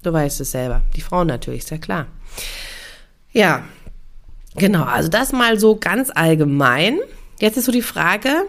Du 0.03 0.13
weißt 0.13 0.41
es 0.41 0.51
selber. 0.51 0.83
Die 0.97 1.01
Frauen 1.01 1.29
natürlich, 1.29 1.61
ist 1.61 1.71
ja 1.71 1.79
klar. 1.79 2.07
Ja, 3.31 3.63
genau. 4.57 4.83
Also 4.83 5.09
das 5.09 5.33
mal 5.33 5.59
so 5.59 5.77
ganz 5.77 6.11
allgemein. 6.13 6.99
Jetzt 7.41 7.57
ist 7.57 7.67
so 7.67 7.73
die 7.73 7.83
Frage, 7.83 8.47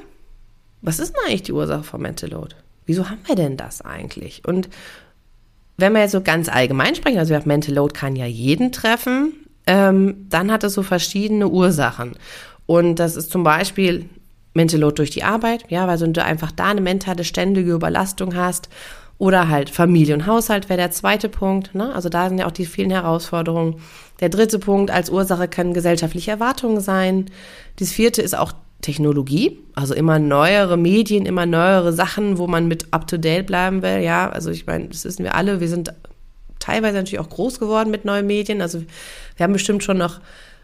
was 0.82 1.00
ist 1.00 1.14
denn 1.14 1.22
eigentlich 1.28 1.44
die 1.44 1.54
Ursache 1.54 1.84
von 1.84 2.02
Mental 2.02 2.30
Load? 2.30 2.56
Wieso 2.86 3.10
haben 3.10 3.22
wir 3.26 3.36
denn 3.36 3.56
das 3.56 3.82
eigentlich? 3.82 4.44
Und 4.46 4.70
wenn 5.78 5.94
wir 5.94 6.02
jetzt 6.02 6.12
so 6.12 6.22
ganz 6.22 6.50
allgemein 6.50 6.96
sprechen, 6.96 7.20
also 7.20 7.38
Mental 7.46 7.74
Load 7.74 7.94
kann 7.94 8.16
ja 8.16 8.26
jeden 8.26 8.72
treffen, 8.72 9.34
ähm, 9.66 10.26
dann 10.30 10.52
hat 10.52 10.64
es 10.64 10.74
so 10.74 10.84
verschiedene 10.84 11.48
Ursachen. 11.48 12.18
Und 12.66 12.96
das 12.96 13.16
ist 13.16 13.32
zum 13.32 13.44
Beispiel 13.44 14.10
Mental 14.54 14.80
Load 14.80 14.96
durch 14.96 15.10
die 15.10 15.24
Arbeit, 15.24 15.66
ja, 15.70 15.88
weil 15.88 15.98
du 15.98 16.24
einfach 16.24 16.52
da 16.52 16.66
eine 16.66 16.82
mentale 16.82 17.24
ständige 17.24 17.74
Überlastung 17.74 18.36
hast. 18.36 18.70
Oder 19.20 19.48
halt 19.48 19.70
Familie 19.70 20.16
und 20.16 20.26
Haushalt 20.26 20.70
wäre 20.70 20.78
der 20.78 20.92
zweite 20.92 21.30
Punkt. 21.30 21.76
Ne? 21.76 21.94
Also 21.94 22.10
da 22.10 22.28
sind 22.28 22.40
ja 22.40 22.48
auch 22.48 22.52
die 22.52 22.66
vielen 22.66 22.90
Herausforderungen. 22.90 23.76
Der 24.20 24.30
dritte 24.30 24.60
Punkt 24.60 24.92
als 24.92 25.10
Ursache 25.10 25.48
können 25.48 25.74
gesellschaftliche 25.74 26.32
Erwartungen 26.32 26.82
sein. 26.82 27.28
Das 27.78 27.92
vierte 27.92 28.22
ist 28.22 28.38
auch 28.38 28.54
Technologie, 28.82 29.60
also 29.76 29.94
immer 29.94 30.20
neuere 30.20 30.78
Medien, 30.78 31.26
immer 31.26 31.46
neuere 31.46 31.94
Sachen, 31.94 32.38
wo 32.38 32.48
man 32.48 32.68
mit 32.68 32.92
up-to-date 32.92 33.46
bleiben 33.46 33.82
will. 33.82 34.00
Ja, 34.00 34.30
also 34.30 34.52
ich 34.52 34.66
meine, 34.66 34.90
das 34.90 35.06
wissen 35.06 35.24
wir 35.24 35.36
alle. 35.36 35.62
Wir 35.62 35.70
sind 35.70 35.94
teilweise 36.60 36.98
natürlich 36.98 37.20
auch 37.20 37.30
groß 37.30 37.60
geworden 37.60 37.92
mit 37.92 38.04
neuen 38.04 38.28
Medien. 38.28 38.62
Also 38.62 38.84
wir 39.38 39.44
haben 39.44 39.54
bestimmt 39.54 39.84
schon 39.84 39.98
noch 39.98 40.20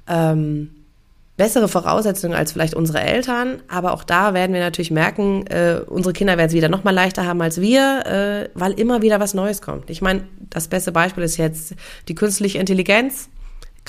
ähm, 0.07 0.71
bessere 1.39 1.69
Voraussetzungen 1.69 2.35
als 2.35 2.51
vielleicht 2.51 2.75
unsere 2.75 2.99
Eltern, 2.99 3.61
aber 3.69 3.93
auch 3.93 4.03
da 4.03 4.33
werden 4.33 4.53
wir 4.53 4.59
natürlich 4.59 4.91
merken, 4.91 5.47
äh, 5.47 5.79
unsere 5.87 6.11
Kinder 6.11 6.37
werden 6.37 6.49
es 6.49 6.53
wieder 6.53 6.67
noch 6.67 6.83
mal 6.83 6.91
leichter 6.91 7.25
haben 7.25 7.41
als 7.41 7.61
wir, 7.61 8.05
äh, 8.05 8.49
weil 8.59 8.73
immer 8.73 9.01
wieder 9.01 9.21
was 9.21 9.33
Neues 9.33 9.61
kommt. 9.61 9.89
Ich 9.89 10.01
meine, 10.01 10.25
das 10.49 10.67
beste 10.67 10.91
Beispiel 10.91 11.23
ist 11.23 11.37
jetzt 11.37 11.75
die 12.09 12.15
künstliche 12.15 12.57
Intelligenz 12.57 13.29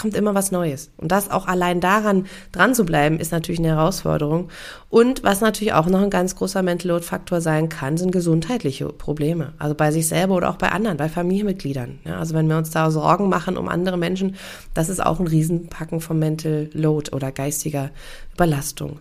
kommt 0.01 0.17
immer 0.17 0.35
was 0.35 0.51
Neues. 0.51 0.91
Und 0.97 1.13
das 1.13 1.31
auch 1.31 1.47
allein 1.47 1.81
daran 1.81 2.27
dran 2.53 2.75
zu 2.75 2.85
bleiben, 2.85 3.21
ist 3.21 3.33
natürlich 3.33 3.59
eine 3.59 3.69
Herausforderung. 3.69 4.49
Und 4.89 5.23
was 5.23 5.41
natürlich 5.41 5.75
auch 5.75 5.87
noch 5.87 6.01
ein 6.01 6.11
ganz 6.11 6.35
großer 6.37 6.63
Mental 6.63 6.89
Load 6.91 7.05
Faktor 7.05 7.41
sein 7.41 7.69
kann, 7.69 7.97
sind 7.97 8.11
gesundheitliche 8.11 8.87
Probleme. 8.87 9.53
Also 9.59 9.75
bei 9.75 9.93
sich 9.93 10.09
selber 10.09 10.37
oder 10.37 10.51
auch 10.51 10.57
bei 10.57 10.71
anderen, 10.71 10.97
bei 10.97 11.09
Familienmitgliedern. 11.09 12.01
Ja, 12.05 12.19
also 12.19 12.35
wenn 12.35 12.49
wir 12.49 12.57
uns 12.57 12.71
da 12.71 12.91
Sorgen 12.91 13.29
machen 13.29 13.57
um 13.57 13.69
andere 13.69 13.97
Menschen, 13.97 14.37
das 14.75 14.89
ist 14.89 15.05
auch 15.05 15.21
ein 15.21 15.27
Riesenpacken 15.27 16.01
von 16.01 16.19
Mental 16.19 16.71
Load 16.73 17.13
oder 17.13 17.31
geistiger 17.31 17.91
Überlastung. 18.35 19.01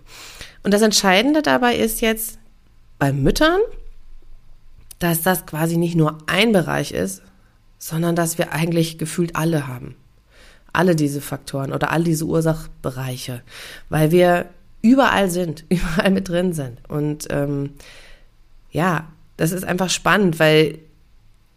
Und 0.64 0.74
das 0.74 0.82
Entscheidende 0.82 1.42
dabei 1.42 1.76
ist 1.76 2.02
jetzt 2.02 2.38
bei 2.98 3.14
Müttern, 3.14 3.62
dass 5.00 5.22
das 5.22 5.46
quasi 5.46 5.78
nicht 5.78 5.96
nur 5.96 6.18
ein 6.28 6.52
Bereich 6.52 6.92
ist, 6.92 7.24
sondern 7.78 8.16
dass 8.16 8.38
wir 8.38 8.52
eigentlich 8.52 8.98
gefühlt 8.98 9.36
alle 9.36 9.68
haben. 9.68 9.96
Alle 10.74 10.96
diese 10.96 11.22
Faktoren 11.22 11.74
oder 11.74 11.92
all 11.92 12.04
diese 12.04 12.26
Ursachbereiche, 12.26 13.42
weil 13.90 14.12
wir 14.12 14.46
überall 14.82 15.30
sind, 15.30 15.66
überall 15.70 16.12
mit 16.12 16.30
drin 16.30 16.54
sind. 16.54 16.78
Und 16.88 17.28
ähm, 17.30 17.72
ja, 18.72 19.08
das 19.38 19.52
ist 19.52 19.66
einfach 19.66 19.90
spannend, 19.90 20.40
weil 20.40 20.80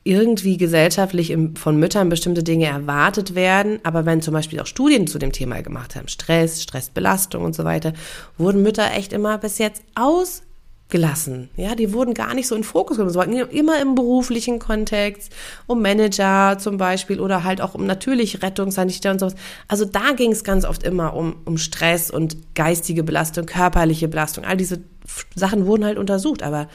irgendwie 0.04 0.56
gesellschaftlich 0.56 1.30
im, 1.30 1.54
von 1.54 1.76
Müttern 1.76 2.08
bestimmte 2.08 2.42
Dinge 2.42 2.66
erwartet 2.66 3.34
werden, 3.34 3.78
aber 3.84 4.04
wenn 4.04 4.20
zum 4.20 4.34
Beispiel 4.34 4.58
auch 4.60 4.66
Studien 4.66 5.06
zu 5.06 5.18
dem 5.18 5.32
Thema 5.32 5.62
gemacht 5.62 5.94
haben, 5.94 6.08
Stress, 6.08 6.62
Stressbelastung 6.62 7.44
und 7.44 7.54
so 7.54 7.64
weiter, 7.64 7.92
wurden 8.36 8.62
Mütter 8.62 8.92
echt 8.92 9.12
immer 9.12 9.38
bis 9.38 9.58
jetzt 9.58 9.82
aus 9.94 10.42
gelassen. 10.92 11.48
Ja, 11.56 11.74
die 11.74 11.92
wurden 11.94 12.12
gar 12.12 12.34
nicht 12.34 12.46
so 12.46 12.54
in 12.54 12.62
Fokus 12.62 12.98
genommen. 12.98 13.14
waren 13.14 13.32
immer 13.32 13.80
im 13.80 13.94
beruflichen 13.94 14.58
Kontext, 14.58 15.32
um 15.66 15.80
Manager 15.80 16.58
zum 16.58 16.76
Beispiel 16.76 17.18
oder 17.18 17.42
halt 17.42 17.62
auch 17.62 17.74
um 17.74 17.86
natürlich 17.86 18.42
Rettungssanitäter 18.42 19.10
und 19.10 19.18
sowas. 19.18 19.34
Also 19.66 19.86
da 19.86 20.12
ging 20.12 20.30
es 20.30 20.44
ganz 20.44 20.66
oft 20.66 20.82
immer 20.82 21.14
um, 21.14 21.36
um 21.46 21.56
Stress 21.56 22.10
und 22.10 22.54
geistige 22.54 23.02
Belastung, 23.02 23.46
körperliche 23.46 24.06
Belastung. 24.06 24.44
All 24.44 24.58
diese 24.58 24.82
Sachen 25.34 25.64
wurden 25.64 25.86
halt 25.86 25.98
untersucht, 25.98 26.42
aber 26.42 26.68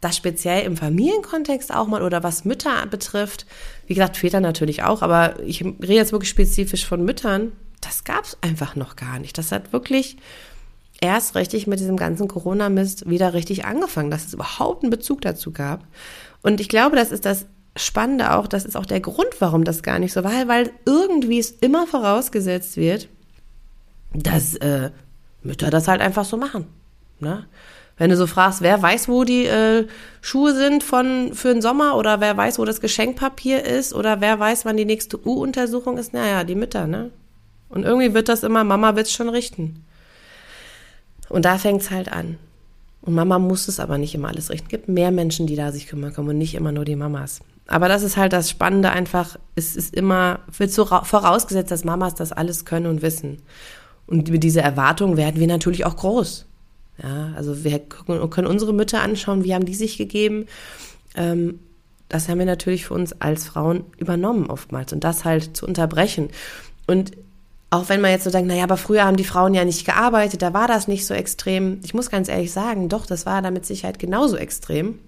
das 0.00 0.16
speziell 0.16 0.64
im 0.64 0.76
Familienkontext 0.76 1.74
auch 1.74 1.88
mal 1.88 2.02
oder 2.02 2.22
was 2.22 2.44
Mütter 2.44 2.86
betrifft, 2.86 3.44
wie 3.88 3.94
gesagt, 3.94 4.16
Väter 4.18 4.38
natürlich 4.40 4.84
auch, 4.84 5.02
aber 5.02 5.40
ich 5.42 5.64
rede 5.64 5.94
jetzt 5.94 6.12
wirklich 6.12 6.30
spezifisch 6.30 6.86
von 6.86 7.04
Müttern, 7.04 7.50
das 7.80 8.04
gab 8.04 8.24
es 8.24 8.38
einfach 8.40 8.76
noch 8.76 8.94
gar 8.94 9.18
nicht. 9.18 9.36
Das 9.36 9.50
hat 9.50 9.72
wirklich 9.72 10.16
erst 11.00 11.34
richtig 11.34 11.66
mit 11.66 11.80
diesem 11.80 11.96
ganzen 11.96 12.28
Corona-Mist 12.28 13.08
wieder 13.08 13.34
richtig 13.34 13.64
angefangen, 13.64 14.10
dass 14.10 14.26
es 14.26 14.34
überhaupt 14.34 14.82
einen 14.82 14.90
Bezug 14.90 15.20
dazu 15.20 15.52
gab. 15.52 15.84
Und 16.42 16.60
ich 16.60 16.68
glaube, 16.68 16.96
das 16.96 17.10
ist 17.12 17.24
das 17.24 17.46
Spannende 17.76 18.34
auch, 18.34 18.46
das 18.46 18.64
ist 18.64 18.76
auch 18.76 18.86
der 18.86 19.00
Grund, 19.00 19.30
warum 19.38 19.64
das 19.64 19.82
gar 19.82 19.98
nicht 19.98 20.12
so 20.12 20.24
war, 20.24 20.48
weil 20.48 20.70
irgendwie 20.84 21.38
es 21.38 21.50
immer 21.50 21.86
vorausgesetzt 21.86 22.76
wird, 22.76 23.08
dass 24.12 24.54
äh, 24.56 24.90
Mütter 25.42 25.70
das 25.70 25.86
halt 25.86 26.00
einfach 26.00 26.24
so 26.24 26.36
machen. 26.36 26.66
Ne? 27.20 27.46
Wenn 27.96 28.10
du 28.10 28.16
so 28.16 28.26
fragst, 28.26 28.62
wer 28.62 28.80
weiß, 28.80 29.08
wo 29.08 29.24
die 29.24 29.46
äh, 29.46 29.86
Schuhe 30.20 30.54
sind 30.54 30.82
von 30.82 31.34
für 31.34 31.52
den 31.52 31.62
Sommer 31.62 31.96
oder 31.96 32.20
wer 32.20 32.36
weiß, 32.36 32.58
wo 32.58 32.64
das 32.64 32.80
Geschenkpapier 32.80 33.64
ist 33.64 33.92
oder 33.92 34.20
wer 34.20 34.38
weiß, 34.38 34.64
wann 34.64 34.76
die 34.76 34.84
nächste 34.84 35.24
U-Untersuchung 35.24 35.98
ist, 35.98 36.12
naja, 36.12 36.44
die 36.44 36.54
Mütter, 36.54 36.86
ne? 36.86 37.10
Und 37.68 37.84
irgendwie 37.84 38.14
wird 38.14 38.28
das 38.28 38.44
immer, 38.44 38.64
Mama 38.64 38.96
wird's 38.96 39.12
schon 39.12 39.28
richten. 39.28 39.84
Und 41.28 41.44
da 41.44 41.58
fängt's 41.58 41.90
halt 41.90 42.10
an. 42.10 42.38
Und 43.02 43.14
Mama 43.14 43.38
muss 43.38 43.68
es 43.68 43.80
aber 43.80 43.98
nicht 43.98 44.14
immer 44.14 44.28
alles 44.28 44.50
richten. 44.50 44.66
Es 44.66 44.70
gibt 44.70 44.88
mehr 44.88 45.10
Menschen, 45.10 45.46
die 45.46 45.56
da 45.56 45.72
sich 45.72 45.86
kümmern 45.86 46.12
können 46.12 46.28
und 46.28 46.38
nicht 46.38 46.54
immer 46.54 46.72
nur 46.72 46.84
die 46.84 46.96
Mamas. 46.96 47.40
Aber 47.66 47.88
das 47.88 48.02
ist 48.02 48.16
halt 48.16 48.32
das 48.32 48.50
Spannende 48.50 48.90
einfach. 48.90 49.36
Es 49.54 49.76
ist 49.76 49.94
immer, 49.94 50.40
wird 50.56 50.72
so 50.72 50.84
vorausgesetzt, 50.84 51.70
dass 51.70 51.84
Mamas 51.84 52.14
das 52.14 52.32
alles 52.32 52.64
können 52.64 52.86
und 52.86 53.02
wissen. 53.02 53.42
Und 54.06 54.30
mit 54.30 54.42
dieser 54.42 54.62
Erwartung 54.62 55.16
werden 55.16 55.38
wir 55.38 55.46
natürlich 55.46 55.84
auch 55.84 55.96
groß. 55.96 56.46
Ja, 57.02 57.32
also 57.36 57.62
wir 57.62 57.78
können 57.78 58.46
unsere 58.46 58.72
Mütter 58.72 59.00
anschauen, 59.02 59.44
wie 59.44 59.54
haben 59.54 59.66
die 59.66 59.74
sich 59.74 59.98
gegeben. 59.98 60.46
Ähm, 61.14 61.60
das 62.08 62.28
haben 62.28 62.38
wir 62.38 62.46
natürlich 62.46 62.86
für 62.86 62.94
uns 62.94 63.20
als 63.20 63.46
Frauen 63.46 63.84
übernommen 63.98 64.46
oftmals 64.50 64.92
und 64.92 65.04
das 65.04 65.24
halt 65.24 65.56
zu 65.56 65.66
unterbrechen. 65.66 66.30
Und 66.86 67.12
auch 67.70 67.88
wenn 67.88 68.00
man 68.00 68.10
jetzt 68.10 68.24
so 68.24 68.30
denkt, 68.30 68.48
naja, 68.48 68.64
aber 68.64 68.78
früher 68.78 69.04
haben 69.04 69.16
die 69.16 69.24
Frauen 69.24 69.52
ja 69.52 69.64
nicht 69.64 69.84
gearbeitet, 69.84 70.40
da 70.40 70.54
war 70.54 70.68
das 70.68 70.88
nicht 70.88 71.06
so 71.06 71.12
extrem. 71.12 71.80
Ich 71.84 71.92
muss 71.92 72.10
ganz 72.10 72.28
ehrlich 72.28 72.52
sagen, 72.52 72.88
doch, 72.88 73.04
das 73.04 73.26
war 73.26 73.42
da 73.42 73.50
mit 73.50 73.66
Sicherheit 73.66 73.98
genauso 73.98 74.36
extrem. 74.36 74.98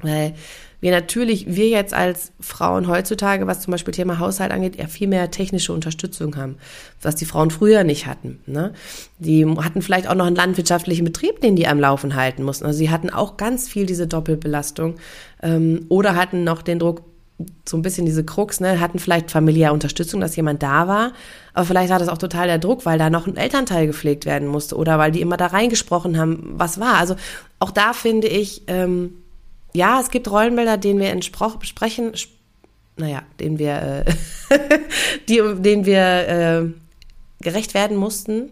Weil 0.00 0.34
wir 0.80 0.90
natürlich, 0.90 1.46
wir 1.46 1.68
jetzt 1.68 1.94
als 1.94 2.32
Frauen 2.40 2.88
heutzutage, 2.88 3.46
was 3.46 3.60
zum 3.60 3.70
Beispiel 3.70 3.94
Thema 3.94 4.18
Haushalt 4.18 4.52
angeht, 4.52 4.76
ja 4.76 4.86
viel 4.86 5.08
mehr 5.08 5.30
technische 5.30 5.72
Unterstützung 5.72 6.36
haben, 6.36 6.56
was 7.00 7.16
die 7.16 7.24
Frauen 7.24 7.50
früher 7.50 7.84
nicht 7.84 8.06
hatten. 8.06 8.40
Ne? 8.46 8.74
Die 9.18 9.46
hatten 9.46 9.80
vielleicht 9.80 10.08
auch 10.08 10.14
noch 10.14 10.26
einen 10.26 10.36
landwirtschaftlichen 10.36 11.04
Betrieb, 11.04 11.40
den 11.40 11.56
die 11.56 11.66
am 11.66 11.80
Laufen 11.80 12.16
halten 12.16 12.42
mussten. 12.42 12.66
Also 12.66 12.78
sie 12.78 12.90
hatten 12.90 13.08
auch 13.08 13.38
ganz 13.38 13.68
viel 13.68 13.86
diese 13.86 14.06
Doppelbelastung 14.06 14.96
ähm, 15.42 15.86
oder 15.88 16.16
hatten 16.16 16.44
noch 16.44 16.60
den 16.60 16.78
Druck, 16.78 17.02
so 17.68 17.76
ein 17.76 17.82
bisschen 17.82 18.06
diese 18.06 18.24
Krux, 18.24 18.60
ne, 18.60 18.80
hatten 18.80 18.98
vielleicht 18.98 19.30
familiäre 19.30 19.72
Unterstützung, 19.72 20.20
dass 20.20 20.36
jemand 20.36 20.62
da 20.62 20.86
war, 20.86 21.12
aber 21.52 21.66
vielleicht 21.66 21.90
war 21.90 21.98
das 21.98 22.08
auch 22.08 22.18
total 22.18 22.46
der 22.46 22.58
Druck, 22.58 22.86
weil 22.86 22.98
da 22.98 23.10
noch 23.10 23.26
ein 23.26 23.36
Elternteil 23.36 23.86
gepflegt 23.86 24.24
werden 24.24 24.46
musste 24.46 24.76
oder 24.76 24.98
weil 24.98 25.10
die 25.10 25.20
immer 25.20 25.36
da 25.36 25.46
reingesprochen 25.46 26.18
haben, 26.18 26.54
was 26.56 26.78
war. 26.78 26.94
Also 26.94 27.16
auch 27.58 27.72
da 27.72 27.92
finde 27.92 28.28
ich, 28.28 28.62
ähm, 28.68 29.14
ja, 29.72 30.00
es 30.00 30.10
gibt 30.10 30.30
Rollenbilder, 30.30 30.76
denen 30.76 31.00
wir 31.00 31.10
entsprechen, 31.10 32.12
naja, 32.96 33.22
denen 33.40 33.58
wir, 33.58 34.04
äh, 34.06 34.58
die, 35.28 35.42
denen 35.58 35.84
wir 35.86 36.28
äh, 36.28 36.62
gerecht 37.40 37.74
werden 37.74 37.96
mussten. 37.96 38.50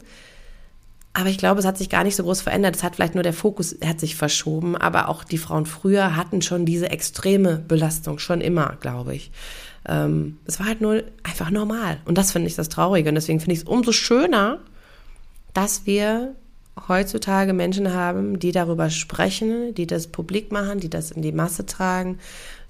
Aber 1.14 1.28
ich 1.28 1.36
glaube, 1.36 1.60
es 1.60 1.66
hat 1.66 1.76
sich 1.76 1.90
gar 1.90 2.04
nicht 2.04 2.16
so 2.16 2.22
groß 2.22 2.40
verändert. 2.40 2.76
Es 2.76 2.82
hat 2.82 2.96
vielleicht 2.96 3.14
nur 3.14 3.22
der 3.22 3.34
Fokus 3.34 3.76
hat 3.84 4.00
sich 4.00 4.16
verschoben. 4.16 4.76
Aber 4.76 5.08
auch 5.08 5.24
die 5.24 5.38
Frauen 5.38 5.66
früher 5.66 6.16
hatten 6.16 6.40
schon 6.40 6.64
diese 6.64 6.90
extreme 6.90 7.58
Belastung, 7.58 8.18
schon 8.18 8.40
immer, 8.40 8.76
glaube 8.80 9.14
ich. 9.14 9.30
Ähm, 9.86 10.38
es 10.46 10.58
war 10.58 10.66
halt 10.66 10.80
nur 10.80 11.02
einfach 11.22 11.50
normal. 11.50 11.98
Und 12.06 12.16
das 12.16 12.32
finde 12.32 12.48
ich 12.48 12.54
das 12.54 12.70
Traurige. 12.70 13.10
Und 13.10 13.16
deswegen 13.16 13.40
finde 13.40 13.54
ich 13.54 13.60
es 13.60 13.64
umso 13.64 13.92
schöner, 13.92 14.60
dass 15.52 15.84
wir 15.84 16.34
heutzutage 16.88 17.52
Menschen 17.52 17.92
haben, 17.92 18.38
die 18.38 18.52
darüber 18.52 18.88
sprechen, 18.88 19.74
die 19.74 19.86
das 19.86 20.06
publik 20.06 20.50
machen, 20.52 20.80
die 20.80 20.88
das 20.88 21.10
in 21.10 21.20
die 21.20 21.32
Masse 21.32 21.66
tragen, 21.66 22.18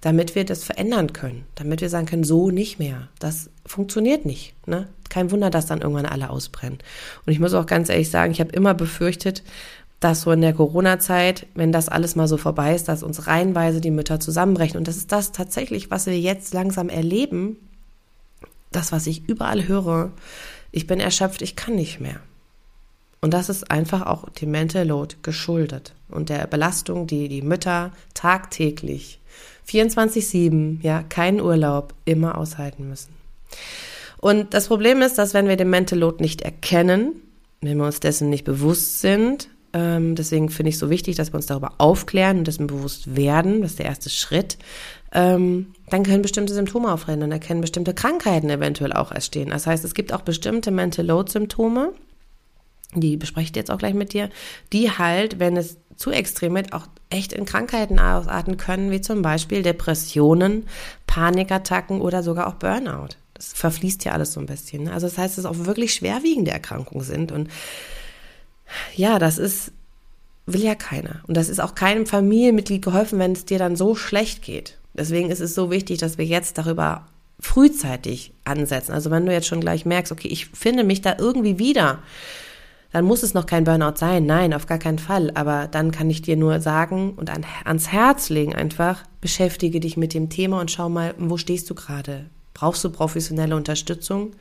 damit 0.01 0.35
wir 0.35 0.45
das 0.45 0.65
verändern 0.65 1.13
können, 1.13 1.45
damit 1.55 1.81
wir 1.81 1.89
sagen 1.89 2.07
können, 2.07 2.25
so 2.25 2.51
nicht 2.51 2.81
mehr. 2.81 3.09
Das 3.21 3.51
funktioniert 3.65 4.27
nicht. 4.27 4.55
Ne? 4.67 4.89
Kein 5.13 5.31
Wunder, 5.31 5.51
dass 5.51 5.67
dann 5.67 5.83
irgendwann 5.83 6.07
alle 6.07 6.31
ausbrennen. 6.31 6.79
Und 7.27 7.33
ich 7.35 7.39
muss 7.39 7.53
auch 7.53 7.67
ganz 7.67 7.91
ehrlich 7.91 8.09
sagen, 8.09 8.33
ich 8.33 8.41
habe 8.41 8.53
immer 8.53 8.73
befürchtet, 8.73 9.43
dass 10.01 10.23
so 10.23 10.33
in 10.33 10.41
der 10.41 10.55
Corona-Zeit, 10.55 11.47
wenn 11.55 11.71
das 11.71 11.91
alles 11.91 12.17
mal 12.17 12.27
so 12.27 12.39
vorbei 12.39 12.75
ist, 12.75 12.89
dass 12.89 13.03
uns 13.03 13.27
reihenweise 13.27 13.83
die 13.83 13.91
Mütter 13.91 14.21
zusammenbrechen. 14.21 14.79
Und 14.79 14.89
das 14.89 14.97
ist 14.97 15.13
das 15.13 15.31
tatsächlich, 15.31 15.91
was 15.91 16.07
wir 16.07 16.19
jetzt 16.19 16.55
langsam 16.55 16.89
erleben. 16.89 17.59
Das, 18.71 18.91
was 18.91 19.07
ich 19.07 19.29
überall 19.29 19.69
höre. 19.69 20.13
Ich 20.71 20.87
bin 20.87 20.99
erschöpft, 20.99 21.43
ich 21.43 21.57
kann 21.57 21.75
nicht 21.75 22.01
mehr. 22.01 22.21
Und 23.21 23.35
das 23.35 23.51
ist 23.51 23.71
einfach 23.71 24.07
auch 24.07 24.31
dem 24.31 24.51
Mental 24.51 24.89
Load 24.89 25.17
geschuldet 25.21 25.93
und 26.09 26.31
der 26.31 26.47
Belastung, 26.47 27.07
die 27.07 27.29
die 27.29 27.43
Mütter 27.43 27.93
tagtäglich 28.15 29.21
24-7, 29.69 30.79
ja, 30.81 31.03
keinen 31.03 31.43
Urlaub, 31.43 31.93
immer 32.07 32.39
aushalten 32.39 32.89
müssen. 32.89 33.15
Und 34.23 34.55
das 34.55 34.69
Problem 34.69 35.03
ist, 35.03 35.19
dass 35.19 35.35
wenn 35.35 35.49
wir 35.49 35.57
den 35.57 35.69
Mental 35.69 35.99
Load 35.99 36.23
nicht 36.23 36.43
erkennen, 36.43 37.15
wenn 37.61 37.77
wir 37.77 37.87
uns 37.87 37.99
dessen 37.99 38.31
nicht 38.31 38.45
bewusst 38.45 39.01
sind, 39.01 39.49
ähm, 39.73 40.15
deswegen 40.15 40.49
finde 40.49 40.69
ich 40.69 40.77
es 40.77 40.79
so 40.79 40.91
wichtig, 40.91 41.17
dass 41.17 41.33
wir 41.33 41.35
uns 41.35 41.47
darüber 41.47 41.73
aufklären 41.79 42.39
und 42.39 42.47
dessen 42.47 42.69
bewusst 42.69 43.17
werden, 43.17 43.63
das 43.63 43.73
ist 43.73 43.79
der 43.81 43.87
erste 43.87 44.11
Schritt, 44.11 44.59
ähm, 45.13 45.73
dann 45.91 46.05
können 46.05 46.23
bestimmte 46.23 46.55
Symptome 46.55 46.93
auftreten 46.93 47.25
und 47.25 47.31
dann 47.31 47.41
können 47.41 47.63
bestimmte 47.63 47.95
Krankheiten 47.95 48.49
eventuell 48.49 48.93
auch 48.93 49.11
entstehen. 49.11 49.51
Das 49.51 49.67
heißt, 49.67 49.85
es 49.85 49.93
gibt 49.93 50.13
auch 50.13 50.21
bestimmte 50.21 50.71
Mental 50.71 51.05
Load 51.05 51.33
Symptome, 51.33 51.93
die 52.95 53.17
bespreche 53.17 53.51
ich 53.51 53.57
jetzt 53.57 53.73
auch 53.73 53.79
gleich 53.79 53.95
mit 53.95 54.13
dir, 54.13 54.31
die 54.73 54.93
halt, 54.93 55.41
wenn 55.41 55.57
es 55.57 55.79
zu 55.97 56.13
extrem 56.13 56.55
wird, 56.55 56.73
auch 56.75 56.87
echt 57.11 57.33
in 57.33 57.45
Krankheiten 57.45 57.99
ausarten 57.99 58.57
können, 58.57 58.93
wie 58.93 59.01
zum 59.01 59.21
Beispiel 59.21 59.65
Depressionen, 59.65 60.69
Panikattacken 61.09 62.01
oder 62.01 62.23
sogar 62.23 62.47
auch 62.47 62.55
Burnout. 62.55 63.17
Das 63.43 63.59
verfließt 63.59 64.05
ja 64.05 64.13
alles 64.13 64.33
so 64.33 64.41
ein 64.41 64.47
bisschen. 64.47 64.85
Ne? 64.85 64.93
Also 64.93 65.09
das 65.09 65.19
heißt, 65.19 65.37
dass 65.37 65.45
es 65.45 65.51
auch 65.51 65.67
wirklich 65.67 65.95
schwerwiegende 65.95 66.53
Erkrankungen 66.53 67.05
sind. 67.05 67.33
Und 67.33 67.51
ja, 68.95 69.19
das 69.19 69.39
ist, 69.39 69.73
will 70.47 70.63
ja 70.63 70.77
keiner. 70.77 71.23
Und 71.27 71.37
das 71.37 71.49
ist 71.49 71.61
auch 71.61 71.75
keinem 71.75 72.07
Familienmitglied 72.07 72.83
geholfen, 72.83 73.19
wenn 73.19 73.33
es 73.33 73.45
dir 73.45 73.59
dann 73.59 73.75
so 73.75 73.97
schlecht 73.97 74.43
geht. 74.43 74.79
Deswegen 74.95 75.31
ist 75.31 75.41
es 75.41 75.57
so 75.57 75.73
wichtig, 75.73 75.99
dass 75.99 76.19
wir 76.19 76.25
jetzt 76.25 76.57
darüber 76.57 77.09
frühzeitig 77.41 78.33
ansetzen. 78.45 78.93
Also 78.93 79.11
wenn 79.11 79.27
du 79.27 79.33
jetzt 79.33 79.49
schon 79.49 79.61
gleich 79.61 79.85
merkst, 79.85 80.13
okay, 80.13 80.29
ich 80.29 80.47
finde 80.47 80.85
mich 80.85 81.01
da 81.01 81.17
irgendwie 81.19 81.59
wieder, 81.59 81.99
dann 82.93 83.05
muss 83.05 83.25
es 83.25 83.35
noch 83.35 83.47
kein 83.47 83.65
Burnout 83.65 83.97
sein. 83.97 84.25
Nein, 84.25 84.55
auf 84.55 84.67
gar 84.67 84.79
keinen 84.79 85.01
Fall. 85.01 85.33
Aber 85.35 85.67
dann 85.67 85.91
kann 85.91 86.11
ich 86.11 86.23
dir 86.23 86.37
nur 86.37 86.61
sagen 86.61 87.15
und 87.17 87.29
an, 87.29 87.45
ans 87.65 87.89
Herz 87.89 88.29
legen 88.29 88.55
einfach, 88.55 89.03
beschäftige 89.21 89.81
dich 89.81 89.97
mit 89.97 90.15
dem 90.15 90.31
Thema 90.31 90.61
und 90.61 90.71
schau 90.71 90.89
mal, 90.89 91.15
wo 91.19 91.37
stehst 91.37 91.69
du 91.71 91.75
gerade? 91.75 92.27
Brauchst 92.55 92.85
du 92.85 92.91
professionelle 92.91 93.57
Unterstützung? 93.57 94.33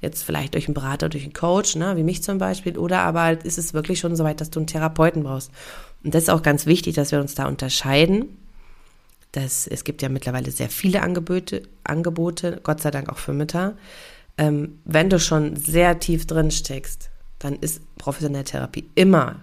Jetzt 0.00 0.22
vielleicht 0.22 0.54
durch 0.54 0.66
einen 0.66 0.74
Berater, 0.74 1.08
durch 1.08 1.24
einen 1.24 1.32
Coach, 1.32 1.76
ne, 1.76 1.96
wie 1.96 2.02
mich 2.02 2.22
zum 2.22 2.38
Beispiel, 2.38 2.76
oder 2.76 3.00
aber 3.00 3.22
halt 3.22 3.44
ist 3.44 3.58
es 3.58 3.72
wirklich 3.72 4.00
schon 4.00 4.16
so 4.16 4.24
weit, 4.24 4.40
dass 4.40 4.50
du 4.50 4.60
einen 4.60 4.66
Therapeuten 4.66 5.22
brauchst. 5.22 5.50
Und 6.02 6.14
das 6.14 6.24
ist 6.24 6.30
auch 6.30 6.42
ganz 6.42 6.66
wichtig, 6.66 6.94
dass 6.94 7.12
wir 7.12 7.20
uns 7.20 7.34
da 7.34 7.46
unterscheiden. 7.46 8.36
Das, 9.32 9.66
es 9.66 9.84
gibt 9.84 10.02
ja 10.02 10.08
mittlerweile 10.08 10.50
sehr 10.50 10.68
viele 10.68 11.02
Angebote, 11.02 11.62
Angebote, 11.82 12.60
Gott 12.62 12.80
sei 12.80 12.90
Dank 12.90 13.08
auch 13.08 13.18
für 13.18 13.32
Mütter. 13.32 13.76
Ähm, 14.36 14.80
wenn 14.84 15.10
du 15.10 15.18
schon 15.18 15.56
sehr 15.56 15.98
tief 15.98 16.26
drin 16.26 16.50
steckst, 16.50 17.10
dann 17.38 17.54
ist 17.54 17.82
professionelle 17.96 18.44
Therapie 18.44 18.88
immer 18.94 19.42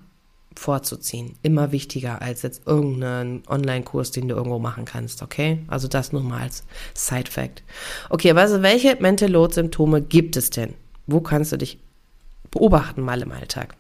vorzuziehen, 0.55 1.35
immer 1.43 1.71
wichtiger 1.71 2.21
als 2.21 2.41
jetzt 2.41 2.67
irgendeinen 2.67 3.43
Online-Kurs, 3.47 4.11
den 4.11 4.27
du 4.27 4.35
irgendwo 4.35 4.59
machen 4.59 4.85
kannst, 4.85 5.21
okay? 5.21 5.59
Also 5.67 5.87
das 5.87 6.11
nur 6.11 6.23
mal 6.23 6.41
als 6.41 6.63
Side-Fact. 6.93 7.63
Okay, 8.09 8.31
also 8.31 8.61
welche 8.61 8.97
Mental 8.99 9.29
Load-Symptome 9.29 10.01
gibt 10.01 10.35
es 10.35 10.49
denn? 10.49 10.73
Wo 11.07 11.21
kannst 11.21 11.51
du 11.51 11.57
dich 11.57 11.79
beobachten 12.51 13.01
mal 13.01 13.21
im 13.21 13.31
Alltag? 13.31 13.75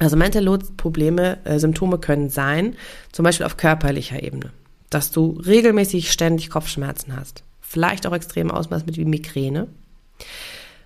Also 0.00 0.16
Mental 0.16 0.42
Load-Probleme, 0.42 1.38
äh, 1.44 1.58
Symptome 1.58 1.98
können 1.98 2.28
sein, 2.28 2.76
zum 3.12 3.24
Beispiel 3.24 3.46
auf 3.46 3.56
körperlicher 3.56 4.22
Ebene, 4.22 4.50
dass 4.90 5.12
du 5.12 5.40
regelmäßig 5.46 6.10
ständig 6.10 6.50
Kopfschmerzen 6.50 7.14
hast, 7.14 7.44
vielleicht 7.60 8.06
auch 8.06 8.12
extrem 8.12 8.50
Ausmaß 8.50 8.86
mit 8.86 8.96
wie 8.96 9.04
Migräne, 9.04 9.68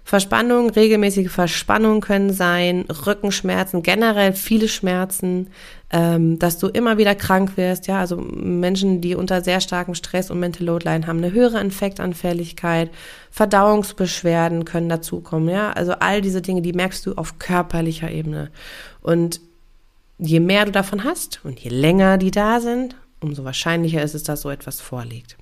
Verspannung, 0.09 0.71
regelmäßige 0.71 1.29
Verspannung 1.29 2.01
können 2.01 2.33
sein, 2.33 2.87
Rückenschmerzen, 3.07 3.83
generell 3.83 4.33
viele 4.33 4.67
Schmerzen, 4.67 5.49
ähm, 5.91 6.39
dass 6.39 6.57
du 6.57 6.69
immer 6.69 6.97
wieder 6.97 7.15
krank 7.15 7.59
wirst. 7.59 7.89
Ja, 7.89 8.01
also 8.01 8.17
Menschen, 8.17 9.03
die 9.03 9.15
unter 9.15 9.43
sehr 9.43 9.61
starkem 9.61 9.95
Stress 9.95 10.31
und 10.31 10.41
Mental 10.41 10.67
Load 10.67 10.87
leiden, 10.87 11.07
haben 11.07 11.19
eine 11.19 11.33
höhere 11.33 11.61
Infektanfälligkeit, 11.61 12.91
Verdauungsbeschwerden 13.31 14.65
können 14.65 14.89
dazukommen. 14.89 15.51
Ja, 15.51 15.73
also 15.73 15.93
all 15.93 16.23
diese 16.23 16.41
Dinge, 16.41 16.63
die 16.63 16.73
merkst 16.73 17.05
du 17.05 17.13
auf 17.13 17.39
körperlicher 17.39 18.11
Ebene. 18.11 18.51
Und 19.03 19.43
je 20.17 20.41
mehr 20.41 20.65
du 20.65 20.73
davon 20.73 21.05
hast 21.05 21.41
und 21.45 21.61
je 21.61 21.69
länger 21.69 22.17
die 22.17 22.31
da 22.31 22.61
sind, 22.61 22.97
umso 23.21 23.45
wahrscheinlicher 23.45 24.03
ist 24.03 24.15
es, 24.15 24.23
dass 24.23 24.41
so 24.41 24.49
etwas 24.49 24.81
vorliegt 24.81 25.37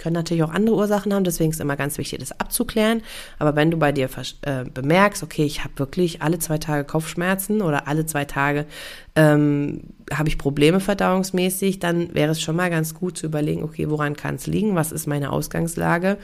können 0.00 0.14
natürlich 0.14 0.42
auch 0.42 0.50
andere 0.50 0.74
Ursachen 0.74 1.14
haben, 1.14 1.24
deswegen 1.24 1.50
ist 1.50 1.56
es 1.56 1.60
immer 1.60 1.76
ganz 1.76 1.98
wichtig, 1.98 2.18
das 2.18 2.32
abzuklären. 2.32 3.02
Aber 3.38 3.54
wenn 3.54 3.70
du 3.70 3.76
bei 3.76 3.92
dir 3.92 4.08
äh, 4.42 4.64
bemerkst, 4.64 5.22
okay, 5.22 5.44
ich 5.44 5.62
habe 5.62 5.78
wirklich 5.78 6.22
alle 6.22 6.38
zwei 6.38 6.58
Tage 6.58 6.84
Kopfschmerzen 6.84 7.62
oder 7.62 7.86
alle 7.86 8.06
zwei 8.06 8.24
Tage 8.24 8.66
ähm, 9.14 9.82
habe 10.12 10.28
ich 10.28 10.38
Probleme 10.38 10.80
verdauungsmäßig, 10.80 11.78
dann 11.78 12.14
wäre 12.14 12.32
es 12.32 12.40
schon 12.40 12.56
mal 12.56 12.70
ganz 12.70 12.94
gut 12.94 13.18
zu 13.18 13.26
überlegen, 13.26 13.62
okay, 13.62 13.90
woran 13.90 14.16
kann 14.16 14.36
es 14.36 14.46
liegen, 14.46 14.74
was 14.74 14.90
ist 14.90 15.06
meine 15.06 15.30
Ausgangslage 15.30 16.16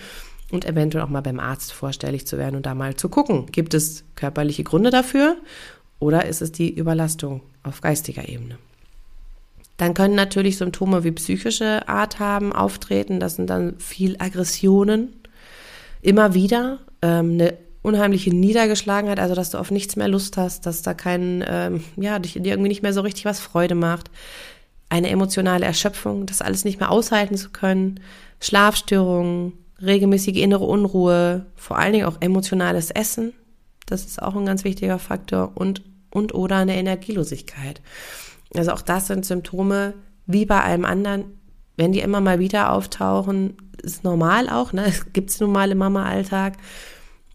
und 0.50 0.64
eventuell 0.64 1.04
auch 1.04 1.10
mal 1.10 1.20
beim 1.20 1.38
Arzt 1.38 1.72
vorstellig 1.72 2.26
zu 2.26 2.38
werden 2.38 2.56
und 2.56 2.66
da 2.66 2.74
mal 2.74 2.96
zu 2.96 3.08
gucken, 3.08 3.46
gibt 3.46 3.74
es 3.74 4.04
körperliche 4.14 4.64
Gründe 4.64 4.90
dafür 4.90 5.36
oder 5.98 6.24
ist 6.24 6.42
es 6.42 6.50
die 6.50 6.74
Überlastung 6.74 7.42
auf 7.62 7.80
geistiger 7.80 8.28
Ebene? 8.28 8.58
Dann 9.76 9.94
können 9.94 10.14
natürlich 10.14 10.56
Symptome 10.56 11.04
wie 11.04 11.12
psychische 11.12 11.86
Art 11.88 12.18
haben, 12.18 12.52
auftreten. 12.52 13.20
Das 13.20 13.36
sind 13.36 13.50
dann 13.50 13.78
viel 13.78 14.16
Aggressionen. 14.18 15.16
Immer 16.00 16.34
wieder 16.34 16.78
ähm, 17.02 17.32
eine 17.32 17.58
unheimliche 17.82 18.34
Niedergeschlagenheit, 18.34 19.20
also 19.20 19.34
dass 19.34 19.50
du 19.50 19.58
auf 19.58 19.70
nichts 19.70 19.96
mehr 19.96 20.08
Lust 20.08 20.36
hast, 20.36 20.66
dass 20.66 20.82
da 20.82 20.94
kein, 20.94 21.44
ähm, 21.46 21.84
ja, 21.96 22.18
dich, 22.18 22.32
dir 22.32 22.52
irgendwie 22.52 22.68
nicht 22.68 22.82
mehr 22.82 22.92
so 22.92 23.02
richtig 23.02 23.24
was 23.24 23.38
Freude 23.38 23.74
macht. 23.74 24.10
Eine 24.88 25.10
emotionale 25.10 25.66
Erschöpfung, 25.66 26.26
das 26.26 26.42
alles 26.42 26.64
nicht 26.64 26.80
mehr 26.80 26.90
aushalten 26.90 27.36
zu 27.36 27.50
können. 27.50 28.00
Schlafstörungen, 28.40 29.52
regelmäßige 29.80 30.36
innere 30.36 30.64
Unruhe, 30.64 31.46
vor 31.54 31.78
allen 31.78 31.92
Dingen 31.92 32.06
auch 32.06 32.16
emotionales 32.20 32.90
Essen. 32.90 33.34
Das 33.86 34.04
ist 34.04 34.22
auch 34.22 34.34
ein 34.34 34.46
ganz 34.46 34.64
wichtiger 34.64 34.98
Faktor 34.98 35.52
und 35.54 35.82
und 36.16 36.34
oder 36.34 36.56
eine 36.56 36.76
Energielosigkeit. 36.76 37.80
Also 38.54 38.72
auch 38.72 38.82
das 38.82 39.08
sind 39.08 39.24
Symptome, 39.24 39.94
wie 40.26 40.46
bei 40.46 40.60
allem 40.62 40.84
anderen, 40.84 41.24
wenn 41.76 41.92
die 41.92 42.00
immer 42.00 42.20
mal 42.20 42.38
wieder 42.38 42.72
auftauchen, 42.72 43.54
ist 43.82 44.04
normal 44.04 44.48
auch, 44.48 44.72
ne? 44.72 44.84
Es 44.86 45.12
gibt 45.12 45.40
normale 45.40 45.74
Mama-Alltag. 45.74 46.54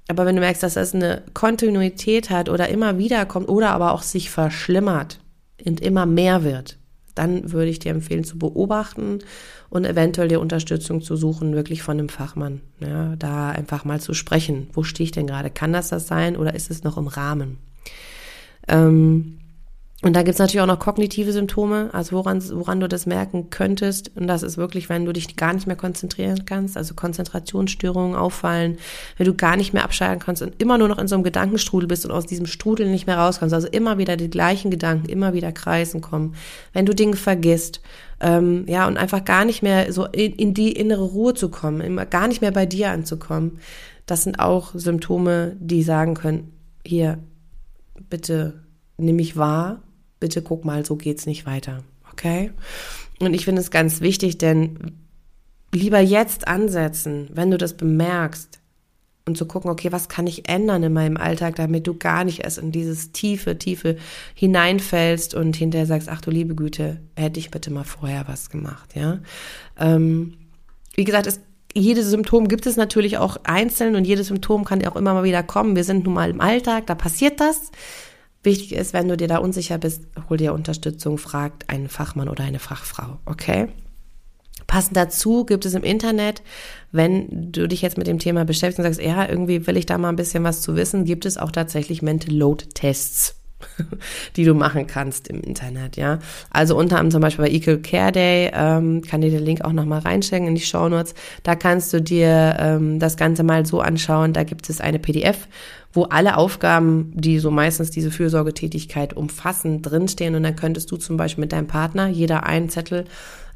Aber 0.07 0.25
wenn 0.25 0.35
du 0.35 0.41
merkst, 0.41 0.63
dass 0.63 0.73
das 0.73 0.93
eine 0.93 1.23
Kontinuität 1.33 2.29
hat 2.29 2.49
oder 2.49 2.67
immer 2.69 2.97
wieder 2.97 3.25
kommt 3.25 3.47
oder 3.47 3.69
aber 3.71 3.93
auch 3.93 4.03
sich 4.03 4.29
verschlimmert 4.29 5.19
und 5.63 5.79
immer 5.79 6.05
mehr 6.05 6.43
wird, 6.43 6.77
dann 7.15 7.51
würde 7.51 7.69
ich 7.69 7.79
dir 7.79 7.91
empfehlen 7.91 8.23
zu 8.23 8.37
beobachten 8.37 9.19
und 9.69 9.85
eventuell 9.85 10.27
die 10.27 10.35
Unterstützung 10.35 11.01
zu 11.01 11.15
suchen, 11.15 11.55
wirklich 11.55 11.83
von 11.83 11.97
einem 11.97 12.09
Fachmann. 12.09 12.61
Ja, 12.79 13.15
da 13.15 13.49
einfach 13.49 13.85
mal 13.85 14.01
zu 14.01 14.13
sprechen. 14.13 14.69
Wo 14.73 14.83
stehe 14.83 15.05
ich 15.05 15.11
denn 15.11 15.27
gerade? 15.27 15.49
Kann 15.49 15.73
das 15.73 15.89
das 15.89 16.07
sein 16.07 16.35
oder 16.35 16.55
ist 16.55 16.71
es 16.71 16.83
noch 16.83 16.97
im 16.97 17.07
Rahmen? 17.07 17.57
Ähm, 18.67 19.37
und 20.03 20.15
da 20.15 20.23
gibt's 20.23 20.39
natürlich 20.39 20.61
auch 20.61 20.67
noch 20.67 20.79
kognitive 20.79 21.31
Symptome, 21.31 21.91
also 21.93 22.15
woran, 22.15 22.41
woran 22.53 22.79
du 22.79 22.89
das 22.89 23.05
merken 23.05 23.51
könntest. 23.51 24.11
Und 24.15 24.25
das 24.25 24.41
ist 24.41 24.57
wirklich, 24.57 24.89
wenn 24.89 25.05
du 25.05 25.13
dich 25.13 25.35
gar 25.35 25.53
nicht 25.53 25.67
mehr 25.67 25.75
konzentrieren 25.75 26.43
kannst, 26.45 26.75
also 26.75 26.95
Konzentrationsstörungen 26.95 28.15
auffallen, 28.15 28.77
wenn 29.17 29.27
du 29.27 29.35
gar 29.35 29.55
nicht 29.55 29.73
mehr 29.73 29.83
abschalten 29.83 30.19
kannst 30.19 30.41
und 30.41 30.59
immer 30.59 30.79
nur 30.79 30.87
noch 30.87 30.97
in 30.97 31.07
so 31.07 31.13
einem 31.13 31.23
Gedankenstrudel 31.23 31.87
bist 31.87 32.03
und 32.03 32.11
aus 32.11 32.25
diesem 32.25 32.47
Strudel 32.47 32.89
nicht 32.89 33.05
mehr 33.05 33.19
rauskommst. 33.19 33.53
Also 33.53 33.67
immer 33.67 33.99
wieder 33.99 34.17
die 34.17 34.31
gleichen 34.31 34.71
Gedanken, 34.71 35.07
immer 35.07 35.33
wieder 35.33 35.51
kreisen 35.51 36.01
kommen. 36.01 36.33
Wenn 36.73 36.87
du 36.87 36.95
Dinge 36.95 37.15
vergisst, 37.15 37.79
ähm, 38.21 38.65
ja, 38.67 38.87
und 38.87 38.97
einfach 38.97 39.23
gar 39.23 39.45
nicht 39.45 39.61
mehr 39.61 39.93
so 39.93 40.05
in, 40.05 40.33
in 40.33 40.55
die 40.55 40.71
innere 40.71 41.03
Ruhe 41.03 41.35
zu 41.35 41.49
kommen, 41.49 41.79
immer 41.79 42.07
gar 42.07 42.27
nicht 42.27 42.41
mehr 42.41 42.51
bei 42.51 42.65
dir 42.65 42.89
anzukommen. 42.89 43.59
Das 44.07 44.23
sind 44.23 44.39
auch 44.39 44.71
Symptome, 44.73 45.55
die 45.59 45.83
sagen 45.83 46.15
können, 46.15 46.53
hier, 46.83 47.19
bitte 48.09 48.63
nimm 48.97 49.17
mich 49.17 49.37
wahr 49.37 49.83
bitte 50.21 50.41
guck 50.41 50.63
mal, 50.63 50.85
so 50.85 50.95
geht's 50.95 51.25
nicht 51.25 51.45
weiter. 51.45 51.83
Okay? 52.13 52.51
Und 53.19 53.33
ich 53.33 53.43
finde 53.43 53.61
es 53.61 53.71
ganz 53.71 53.99
wichtig, 53.99 54.37
denn 54.37 54.93
lieber 55.73 55.99
jetzt 55.99 56.47
ansetzen, 56.47 57.29
wenn 57.33 57.51
du 57.51 57.57
das 57.57 57.75
bemerkst 57.75 58.59
und 59.25 59.37
zu 59.37 59.45
gucken, 59.45 59.69
okay, 59.69 59.91
was 59.91 60.09
kann 60.09 60.27
ich 60.27 60.49
ändern 60.49 60.83
in 60.83 60.93
meinem 60.93 61.17
Alltag, 61.17 61.55
damit 61.55 61.85
du 61.87 61.97
gar 61.97 62.23
nicht 62.23 62.43
erst 62.43 62.57
in 62.57 62.71
dieses 62.71 63.11
tiefe, 63.11 63.57
tiefe 63.57 63.97
hineinfällst 64.33 65.35
und 65.35 65.55
hinterher 65.55 65.85
sagst, 65.85 66.09
ach 66.09 66.21
du 66.21 66.31
liebe 66.31 66.55
Güte, 66.55 67.01
hätte 67.15 67.39
ich 67.39 67.51
bitte 67.51 67.71
mal 67.71 67.83
vorher 67.83 68.27
was 68.27 68.49
gemacht, 68.49 68.95
ja. 68.95 69.19
Ähm, 69.77 70.37
wie 70.95 71.03
gesagt, 71.03 71.27
es 71.27 71.41
jedes 71.73 72.09
Symptom 72.09 72.47
gibt 72.49 72.65
es 72.65 72.75
natürlich 72.75 73.17
auch 73.17 73.37
einzeln 73.43 73.95
und 73.95 74.05
jedes 74.05 74.27
Symptom 74.27 74.65
kann 74.65 74.85
auch 74.85 74.97
immer 74.97 75.13
mal 75.13 75.23
wieder 75.23 75.43
kommen. 75.43 75.75
Wir 75.75 75.85
sind 75.85 76.03
nun 76.03 76.13
mal 76.13 76.29
im 76.29 76.41
Alltag, 76.41 76.87
da 76.87 76.95
passiert 76.95 77.39
das. 77.39 77.71
Wichtig 78.43 78.73
ist, 78.73 78.93
wenn 78.93 79.07
du 79.07 79.17
dir 79.17 79.27
da 79.27 79.37
unsicher 79.37 79.77
bist, 79.77 80.07
hol 80.29 80.37
dir 80.37 80.53
Unterstützung, 80.53 81.17
fragt 81.17 81.69
einen 81.69 81.89
Fachmann 81.89 82.29
oder 82.29 82.43
eine 82.43 82.59
Fachfrau, 82.59 83.19
okay? 83.25 83.67
Passend 84.65 84.95
dazu 84.97 85.45
gibt 85.45 85.65
es 85.65 85.73
im 85.73 85.83
Internet, 85.83 86.41
wenn 86.91 87.51
du 87.51 87.67
dich 87.67 87.81
jetzt 87.81 87.97
mit 87.97 88.07
dem 88.07 88.19
Thema 88.19 88.45
beschäftigst 88.45 88.79
und 88.79 88.85
sagst, 88.85 89.01
ja, 89.01 89.27
irgendwie 89.27 89.67
will 89.67 89.77
ich 89.77 89.85
da 89.85 89.97
mal 89.97 90.09
ein 90.09 90.15
bisschen 90.15 90.43
was 90.43 90.61
zu 90.61 90.75
wissen, 90.75 91.05
gibt 91.05 91.25
es 91.25 91.37
auch 91.37 91.51
tatsächlich 91.51 92.01
Mental 92.01 92.33
Load 92.33 92.65
Tests. 92.73 93.40
die 94.35 94.45
du 94.45 94.53
machen 94.53 94.87
kannst 94.87 95.27
im 95.27 95.41
Internet, 95.41 95.97
ja. 95.97 96.19
Also 96.49 96.77
unter 96.77 96.97
anderem 96.97 97.11
zum 97.11 97.21
Beispiel 97.21 97.45
bei 97.45 97.51
Equal 97.51 97.77
Care 97.79 98.11
Day, 98.11 98.51
ähm, 98.53 99.01
kann 99.01 99.21
dir 99.21 99.31
den 99.31 99.43
Link 99.43 99.63
auch 99.63 99.73
nochmal 99.73 99.99
reinstecken 99.99 100.47
in 100.47 100.55
die 100.55 100.61
Show 100.61 100.89
Notes. 100.89 101.13
Da 101.43 101.55
kannst 101.55 101.93
du 101.93 102.01
dir 102.01 102.57
ähm, 102.59 102.99
das 102.99 103.17
Ganze 103.17 103.43
mal 103.43 103.65
so 103.65 103.81
anschauen. 103.81 104.33
Da 104.33 104.43
gibt 104.43 104.69
es 104.69 104.81
eine 104.81 104.99
PDF, 104.99 105.47
wo 105.93 106.03
alle 106.03 106.37
Aufgaben, 106.37 107.11
die 107.15 107.39
so 107.39 107.51
meistens 107.51 107.91
diese 107.91 108.11
Fürsorgetätigkeit 108.11 109.13
umfassen, 109.13 109.81
drinstehen. 109.81 110.35
Und 110.35 110.43
dann 110.43 110.55
könntest 110.55 110.91
du 110.91 110.97
zum 110.97 111.17
Beispiel 111.17 111.41
mit 111.41 111.51
deinem 111.51 111.67
Partner 111.67 112.07
jeder 112.07 112.45
einen 112.45 112.69
Zettel 112.69 113.05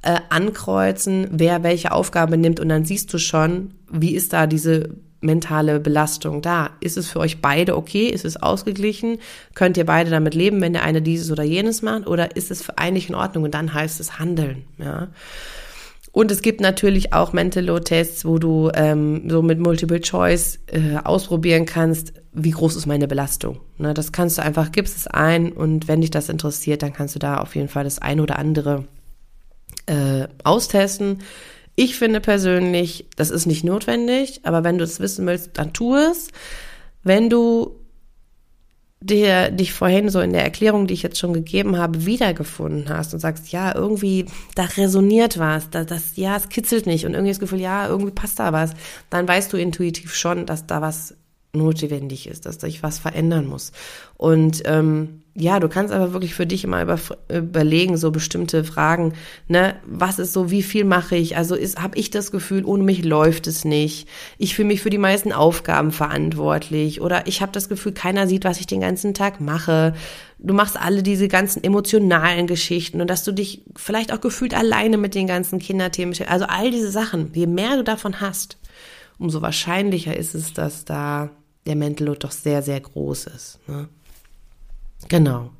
äh, 0.01 0.19
ankreuzen, 0.29 1.27
wer 1.31 1.63
welche 1.63 1.91
Aufgabe 1.91 2.37
nimmt. 2.37 2.59
Und 2.59 2.69
dann 2.69 2.85
siehst 2.85 3.13
du 3.13 3.17
schon, 3.17 3.71
wie 3.91 4.15
ist 4.15 4.33
da 4.33 4.47
diese 4.47 4.89
mentale 5.25 5.79
Belastung 5.79 6.41
da? 6.41 6.71
Ist 6.79 6.97
es 6.97 7.09
für 7.09 7.19
euch 7.19 7.41
beide 7.41 7.75
okay? 7.75 8.07
Ist 8.07 8.25
es 8.25 8.37
ausgeglichen? 8.37 9.19
Könnt 9.53 9.77
ihr 9.77 9.85
beide 9.85 10.09
damit 10.09 10.35
leben, 10.35 10.61
wenn 10.61 10.73
der 10.73 10.83
eine 10.83 11.01
dieses 11.01 11.31
oder 11.31 11.43
jenes 11.43 11.81
macht? 11.81 12.07
Oder 12.07 12.35
ist 12.35 12.51
es 12.51 12.61
für 12.61 12.77
einig 12.77 13.09
in 13.09 13.15
Ordnung? 13.15 13.43
Und 13.43 13.53
dann 13.53 13.73
heißt 13.73 13.99
es 13.99 14.19
handeln, 14.19 14.63
ja. 14.77 15.09
Und 16.11 16.31
es 16.31 16.41
gibt 16.41 16.61
natürlich 16.61 17.11
auch 17.11 17.33
Mental 17.33 17.65
Load 17.65 17.83
Tests, 17.83 18.23
wo 18.23 18.39
du 18.39 18.71
ähm, 18.73 19.29
so 19.29 19.41
mit 19.41 19.59
Multiple 19.59 19.99
Choice 19.99 20.59
äh, 20.67 20.95
ausprobieren 21.03 21.65
kannst, 21.65 22.13
wie 22.31 22.51
groß 22.51 22.77
ist 22.77 22.85
meine 22.85 23.09
Belastung. 23.09 23.59
Ne, 23.77 23.93
das 23.93 24.13
kannst 24.13 24.37
du 24.37 24.41
einfach, 24.41 24.71
gibst 24.71 24.95
es 24.95 25.07
ein 25.07 25.51
und 25.51 25.89
wenn 25.89 25.99
dich 25.99 26.11
das 26.11 26.29
interessiert, 26.29 26.83
dann 26.83 26.93
kannst 26.93 27.15
du 27.15 27.19
da 27.19 27.39
auf 27.39 27.53
jeden 27.57 27.67
Fall 27.67 27.83
das 27.83 27.99
ein 27.99 28.21
oder 28.21 28.39
andere 28.39 28.85
äh, 29.87 30.27
austesten. 30.45 31.19
Ich 31.75 31.97
finde 31.97 32.21
persönlich, 32.21 33.05
das 33.17 33.29
ist 33.29 33.45
nicht 33.45 33.63
notwendig, 33.63 34.41
aber 34.43 34.63
wenn 34.63 34.77
du 34.77 34.83
es 34.83 34.99
wissen 34.99 35.25
willst, 35.27 35.51
dann 35.53 35.73
tu 35.73 35.95
es. 35.95 36.29
Wenn 37.03 37.29
du 37.29 37.75
dir, 39.01 39.51
dich 39.51 39.73
vorhin 39.73 40.09
so 40.09 40.19
in 40.21 40.33
der 40.33 40.43
Erklärung, 40.43 40.87
die 40.87 40.93
ich 40.93 41.03
jetzt 41.03 41.19
schon 41.19 41.33
gegeben 41.33 41.77
habe, 41.77 42.05
wiedergefunden 42.05 42.89
hast 42.89 43.13
und 43.13 43.19
sagst, 43.19 43.51
ja, 43.51 43.75
irgendwie, 43.75 44.25
da 44.55 44.63
resoniert 44.63 45.37
was, 45.37 45.69
da, 45.69 45.83
das, 45.83 46.15
ja, 46.15 46.35
es 46.37 46.49
kitzelt 46.49 46.87
nicht 46.87 47.05
und 47.05 47.13
irgendwie 47.13 47.31
das 47.31 47.39
Gefühl, 47.39 47.59
ja, 47.59 47.87
irgendwie 47.87 48.11
passt 48.11 48.39
da 48.39 48.51
was, 48.51 48.71
dann 49.09 49.27
weißt 49.27 49.51
du 49.53 49.57
intuitiv 49.57 50.15
schon, 50.15 50.45
dass 50.45 50.65
da 50.65 50.81
was 50.81 51.15
notwendig 51.53 52.27
ist, 52.27 52.45
dass 52.45 52.59
sich 52.59 52.83
was 52.83 52.99
verändern 52.99 53.45
muss. 53.45 53.71
Und 54.17 54.63
ähm, 54.65 55.21
ja, 55.37 55.59
du 55.59 55.67
kannst 55.67 55.93
aber 55.93 56.13
wirklich 56.13 56.33
für 56.33 56.47
dich 56.47 56.63
immer 56.63 56.81
über, 56.81 56.97
überlegen, 57.27 57.97
so 57.97 58.09
bestimmte 58.09 58.63
Fragen, 58.63 59.13
ne, 59.49 59.75
was 59.85 60.17
ist 60.17 60.31
so, 60.31 60.49
wie 60.49 60.63
viel 60.63 60.85
mache 60.85 61.17
ich? 61.17 61.35
Also 61.35 61.55
ist, 61.55 61.81
habe 61.81 61.97
ich 61.97 62.09
das 62.09 62.31
Gefühl, 62.31 62.63
ohne 62.63 62.83
mich 62.83 63.03
läuft 63.03 63.45
es 63.47 63.65
nicht. 63.65 64.07
Ich 64.37 64.55
fühle 64.55 64.69
mich 64.69 64.81
für 64.81 64.89
die 64.89 64.97
meisten 64.97 65.33
Aufgaben 65.33 65.91
verantwortlich 65.91 67.01
oder 67.01 67.27
ich 67.27 67.41
habe 67.41 67.51
das 67.51 67.67
Gefühl, 67.67 67.91
keiner 67.91 68.27
sieht, 68.27 68.45
was 68.45 68.61
ich 68.61 68.65
den 68.65 68.79
ganzen 68.79 69.13
Tag 69.13 69.41
mache. 69.41 69.93
Du 70.39 70.53
machst 70.53 70.79
alle 70.79 71.03
diese 71.03 71.27
ganzen 71.27 71.61
emotionalen 71.65 72.47
Geschichten 72.47 73.01
und 73.01 73.09
dass 73.09 73.25
du 73.25 73.33
dich 73.33 73.65
vielleicht 73.75 74.13
auch 74.13 74.21
gefühlt 74.21 74.53
alleine 74.53 74.97
mit 74.97 75.15
den 75.15 75.27
ganzen 75.27 75.59
Kinderthemen, 75.59 76.15
also 76.27 76.45
all 76.45 76.71
diese 76.71 76.91
Sachen, 76.91 77.31
je 77.33 77.47
mehr 77.47 77.75
du 77.75 77.83
davon 77.83 78.21
hast, 78.21 78.57
umso 79.17 79.41
wahrscheinlicher 79.41 80.15
ist 80.15 80.33
es, 80.33 80.53
dass 80.53 80.85
da 80.85 81.29
der 81.67 81.75
Mental 81.75 82.15
doch 82.15 82.31
sehr, 82.31 82.61
sehr 82.61 82.79
groß 82.79 83.27
ist. 83.27 83.59
Ne? 83.67 83.89
Genau. 85.09 85.51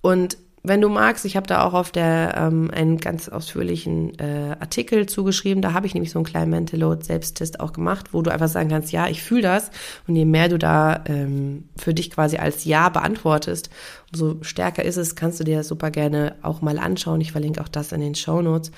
Und 0.00 0.36
wenn 0.66 0.80
du 0.80 0.88
magst, 0.88 1.26
ich 1.26 1.36
habe 1.36 1.46
da 1.46 1.62
auch 1.62 1.74
auf 1.74 1.92
der 1.92 2.34
ähm, 2.38 2.70
einen 2.72 2.96
ganz 2.96 3.28
ausführlichen 3.28 4.18
äh, 4.18 4.56
Artikel 4.58 5.06
zugeschrieben. 5.06 5.60
Da 5.60 5.74
habe 5.74 5.86
ich 5.86 5.92
nämlich 5.92 6.10
so 6.10 6.18
einen 6.18 6.24
kleinen 6.24 6.50
Mental 6.50 6.80
Load 6.80 7.04
Selbsttest 7.04 7.60
auch 7.60 7.74
gemacht, 7.74 8.14
wo 8.14 8.22
du 8.22 8.32
einfach 8.32 8.48
sagen 8.48 8.70
kannst, 8.70 8.90
ja, 8.90 9.06
ich 9.06 9.22
fühle 9.22 9.42
das. 9.42 9.70
Und 10.08 10.16
je 10.16 10.24
mehr 10.24 10.48
du 10.48 10.58
da 10.58 11.04
ähm, 11.04 11.68
für 11.76 11.92
dich 11.92 12.10
quasi 12.10 12.38
als 12.38 12.64
Ja 12.64 12.88
beantwortest, 12.88 13.68
umso 14.10 14.42
stärker 14.42 14.82
ist 14.82 14.96
es. 14.96 15.16
Kannst 15.16 15.38
du 15.38 15.44
dir 15.44 15.58
das 15.58 15.68
super 15.68 15.90
gerne 15.90 16.36
auch 16.40 16.62
mal 16.62 16.78
anschauen. 16.78 17.20
Ich 17.20 17.32
verlinke 17.32 17.60
auch 17.60 17.68
das 17.68 17.92
in 17.92 18.00
den 18.00 18.14
Show 18.14 18.40
Notes. 18.40 18.70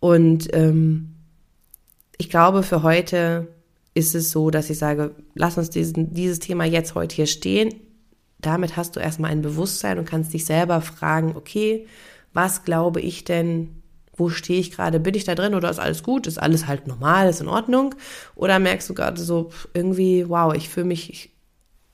Und 0.00 0.52
ähm, 0.52 1.14
ich 2.18 2.30
glaube, 2.30 2.64
für 2.64 2.82
heute 2.82 3.46
ist 3.94 4.16
es 4.16 4.32
so, 4.32 4.50
dass 4.50 4.70
ich 4.70 4.78
sage, 4.78 5.14
lass 5.34 5.56
uns 5.56 5.70
diesen, 5.70 6.12
dieses 6.14 6.40
Thema 6.40 6.64
jetzt 6.64 6.96
heute 6.96 7.14
hier 7.14 7.26
stehen 7.26 7.72
damit 8.42 8.76
hast 8.76 8.96
du 8.96 9.00
erstmal 9.00 9.30
ein 9.30 9.40
Bewusstsein 9.40 9.98
und 9.98 10.04
kannst 10.08 10.32
dich 10.34 10.44
selber 10.44 10.80
fragen, 10.82 11.34
okay, 11.36 11.86
was 12.34 12.64
glaube 12.64 13.00
ich 13.00 13.24
denn, 13.24 13.82
wo 14.14 14.28
stehe 14.28 14.60
ich 14.60 14.72
gerade, 14.72 15.00
bin 15.00 15.14
ich 15.14 15.24
da 15.24 15.34
drin 15.34 15.54
oder 15.54 15.70
ist 15.70 15.78
alles 15.78 16.02
gut, 16.02 16.26
ist 16.26 16.38
alles 16.38 16.66
halt 16.66 16.86
normal, 16.86 17.28
ist 17.28 17.40
in 17.40 17.48
Ordnung? 17.48 17.94
Oder 18.34 18.58
merkst 18.58 18.90
du 18.90 18.94
gerade 18.94 19.20
so 19.20 19.50
irgendwie, 19.72 20.28
wow, 20.28 20.54
ich 20.54 20.68
fühle 20.68 20.86
mich 20.86 21.30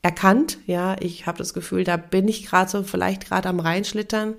erkannt, 0.02 0.58
ja, 0.66 0.96
ich 1.00 1.26
habe 1.26 1.38
das 1.38 1.54
Gefühl, 1.54 1.84
da 1.84 1.96
bin 1.96 2.28
ich 2.28 2.46
gerade 2.46 2.70
so 2.70 2.82
vielleicht 2.82 3.26
gerade 3.28 3.48
am 3.48 3.60
reinschlittern, 3.60 4.34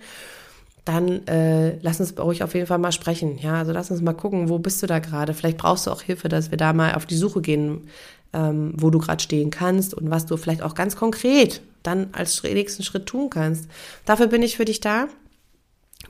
dann 0.86 1.28
äh, 1.28 1.78
lass 1.82 2.00
uns 2.00 2.14
bei 2.14 2.24
euch 2.24 2.42
auf 2.42 2.56
jeden 2.56 2.66
Fall 2.66 2.80
mal 2.80 2.92
sprechen, 2.92 3.38
ja, 3.38 3.56
also 3.56 3.72
lass 3.72 3.92
uns 3.92 4.02
mal 4.02 4.14
gucken, 4.14 4.50
wo 4.50 4.58
bist 4.58 4.82
du 4.82 4.88
da 4.88 5.00
gerade? 5.00 5.34
Vielleicht 5.34 5.58
brauchst 5.58 5.86
du 5.86 5.92
auch 5.92 6.02
Hilfe, 6.02 6.30
dass 6.30 6.50
wir 6.50 6.58
da 6.58 6.74
mal 6.74 6.96
auf 6.96 7.06
die 7.06 7.18
Suche 7.18 7.42
gehen, 7.42 7.88
ähm, 8.34 8.74
wo 8.76 8.90
du 8.90 9.00
gerade 9.00 9.22
stehen 9.22 9.50
kannst 9.50 9.94
und 9.94 10.10
was 10.10 10.26
du 10.26 10.38
vielleicht 10.38 10.62
auch 10.62 10.76
ganz 10.76 10.96
konkret 10.96 11.62
dann 11.84 12.10
als 12.12 12.44
nächsten 12.44 12.84
Schritt 12.84 13.06
tun 13.06 13.30
kannst. 13.30 13.70
Dafür 14.06 14.28
bin 14.28 14.44
ich 14.44 14.58
für 14.58 14.66
dich 14.66 14.80
da. 14.80 15.08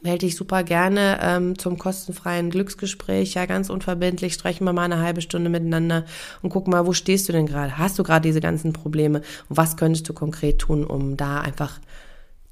Melde 0.01 0.19
dich 0.19 0.36
super 0.36 0.63
gerne 0.63 1.19
ähm, 1.21 1.58
zum 1.58 1.77
kostenfreien 1.77 2.51
Glücksgespräch, 2.51 3.34
ja 3.34 3.45
ganz 3.45 3.69
unverbindlich, 3.69 4.36
sprechen 4.36 4.63
wir 4.63 4.71
mal 4.71 4.84
eine 4.84 5.01
halbe 5.01 5.21
Stunde 5.21 5.49
miteinander 5.49 6.05
und 6.41 6.51
gucken 6.51 6.71
mal, 6.71 6.86
wo 6.86 6.93
stehst 6.93 7.27
du 7.27 7.34
denn 7.34 7.47
gerade? 7.47 7.77
Hast 7.77 7.97
du 7.99 8.03
gerade 8.03 8.27
diese 8.27 8.39
ganzen 8.39 8.71
Probleme? 8.71 9.21
Und 9.49 9.58
was 9.58 9.77
könntest 9.77 10.08
du 10.08 10.13
konkret 10.13 10.60
tun, 10.60 10.86
um 10.86 11.17
da 11.17 11.41
einfach 11.41 11.79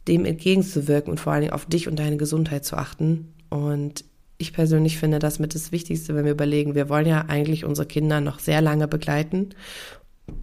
dem 0.08 0.26
entgegenzuwirken 0.26 1.12
und 1.12 1.20
vor 1.20 1.32
allen 1.32 1.44
Dingen 1.44 1.54
auf 1.54 1.66
dich 1.66 1.88
und 1.88 2.00
deine 2.00 2.18
Gesundheit 2.18 2.66
zu 2.66 2.76
achten? 2.76 3.34
Und 3.50 4.04
ich 4.38 4.54
persönlich 4.54 4.98
finde 4.98 5.20
das 5.20 5.40
mit 5.40 5.56
das 5.56 5.72
Wichtigste, 5.72 6.16
wenn 6.16 6.26
wir 6.26 6.32
überlegen, 6.32 6.76
wir 6.76 6.90
wollen 6.90 7.08
ja 7.08 7.26
eigentlich 7.28 7.66
unsere 7.66 7.88
Kinder 7.88 8.22
noch 8.22 8.40
sehr 8.40 8.62
lange 8.62 8.88
begleiten 8.88 9.50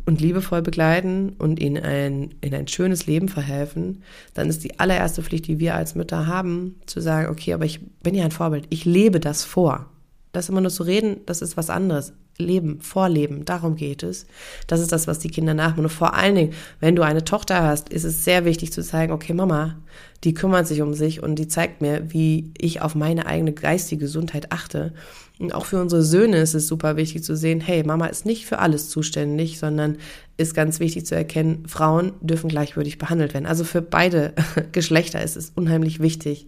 und 0.07 0.20
liebevoll 0.20 0.62
begleiten 0.62 1.35
und 1.38 1.61
ihnen 1.61 1.83
ein, 1.83 2.35
in 2.40 2.54
ein 2.54 2.68
schönes 2.68 3.07
Leben 3.07 3.28
verhelfen, 3.28 4.02
dann 4.33 4.48
ist 4.48 4.64
die 4.64 4.78
allererste 4.80 5.22
Pflicht, 5.22 5.46
die 5.46 5.59
wir 5.59 5.74
als 5.74 5.94
Mütter 5.94 6.26
haben, 6.26 6.76
zu 6.87 7.00
sagen, 7.00 7.28
okay, 7.28 7.52
aber 7.52 7.64
ich 7.64 7.80
bin 8.02 8.14
ja 8.14 8.24
ein 8.24 8.30
Vorbild, 8.30 8.66
ich 8.70 8.85
lebe 8.85 9.20
das 9.20 9.44
vor. 9.44 9.87
Das 10.33 10.48
immer 10.48 10.61
nur 10.61 10.70
zu 10.70 10.83
reden, 10.83 11.18
das 11.26 11.42
ist 11.42 11.57
was 11.57 11.70
anderes. 11.70 12.12
Leben, 12.38 12.81
Vorleben, 12.81 13.44
darum 13.44 13.77
geht 13.77 14.03
es. 14.03 14.27
Das 14.66 14.81
ist 14.81 14.92
das, 14.92 15.07
was 15.07 15.18
die 15.18 15.31
Kinder 15.31 15.55
nachmachen. 15.55 15.85
Und 15.85 15.90
vor 15.90 16.14
allen 16.14 16.35
Dingen, 16.35 16.53
wenn 16.81 16.97
du 16.97 17.03
eine 17.03 17.25
Tochter 17.25 17.62
hast, 17.62 17.88
ist 17.88 18.05
es 18.05 18.25
sehr 18.25 18.44
wichtig 18.44 18.73
zu 18.73 18.83
zeigen, 18.83 19.12
okay, 19.12 19.35
Mama, 19.35 19.77
die 20.25 20.35
kümmert 20.35 20.66
sich 20.66 20.81
um 20.81 20.94
sich 20.94 21.23
und 21.23 21.37
die 21.37 21.49
zeigt 21.49 21.81
mir, 21.81 22.12
wie 22.12 22.51
ich 22.59 22.81
auf 22.81 22.94
meine 22.94 23.27
eigene 23.27 23.53
geistige 23.53 24.01
Gesundheit 24.01 24.53
achte. 24.53 24.94
Und 25.38 25.55
auch 25.55 25.66
für 25.66 25.81
unsere 25.81 26.03
Söhne 26.03 26.38
ist 26.38 26.55
es 26.55 26.66
super 26.66 26.97
wichtig 26.97 27.23
zu 27.25 27.37
sehen, 27.37 27.61
hey, 27.61 27.83
Mama 27.85 28.07
ist 28.07 28.25
nicht 28.25 28.47
für 28.47 28.59
alles 28.59 28.88
zuständig, 28.88 29.59
sondern 29.59 29.99
ist 30.37 30.55
ganz 30.55 30.81
wichtig 30.81 31.07
zu 31.07 31.14
erkennen, 31.14 31.64
Frauen 31.66 32.12
dürfen 32.20 32.49
gleichwürdig 32.49 32.99
behandelt 32.99 33.35
werden. 33.35 33.47
Also 33.47 33.64
für 33.64 33.83
beide 33.83 34.33
Geschlechter 34.73 35.23
ist 35.23 35.37
es 35.37 35.53
unheimlich 35.55 36.01
wichtig, 36.01 36.47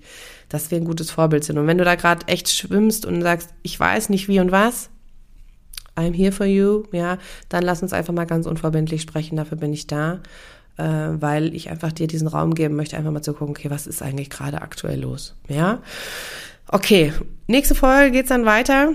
dass 0.48 0.70
wir 0.70 0.78
ein 0.78 0.84
gutes 0.84 1.10
Vorbild 1.10 1.44
sind. 1.44 1.58
Und 1.58 1.66
wenn 1.66 1.78
du 1.78 1.84
da 1.84 1.96
gerade 1.96 2.26
echt 2.28 2.48
schwimmst 2.48 3.04
und 3.06 3.22
sagst, 3.22 3.50
ich 3.62 3.78
weiß 3.78 4.08
nicht 4.08 4.28
wie 4.28 4.40
und 4.40 4.52
was, 4.52 4.90
I'm 5.96 6.12
here 6.14 6.32
for 6.32 6.46
you, 6.46 6.84
ja, 6.92 7.18
dann 7.48 7.62
lass 7.62 7.82
uns 7.82 7.92
einfach 7.92 8.12
mal 8.12 8.26
ganz 8.26 8.46
unverbindlich 8.46 9.02
sprechen, 9.02 9.36
dafür 9.36 9.58
bin 9.58 9.72
ich 9.72 9.86
da, 9.86 10.20
äh, 10.76 10.84
weil 10.84 11.54
ich 11.54 11.70
einfach 11.70 11.92
dir 11.92 12.06
diesen 12.06 12.28
Raum 12.28 12.54
geben 12.54 12.76
möchte, 12.76 12.96
einfach 12.96 13.12
mal 13.12 13.22
zu 13.22 13.32
gucken, 13.32 13.56
okay, 13.56 13.70
was 13.70 13.86
ist 13.86 14.02
eigentlich 14.02 14.30
gerade 14.30 14.62
aktuell 14.62 15.00
los, 15.00 15.34
ja. 15.48 15.80
Okay, 16.68 17.12
nächste 17.46 17.74
Folge 17.74 18.10
geht's 18.10 18.28
dann 18.28 18.44
weiter. 18.44 18.92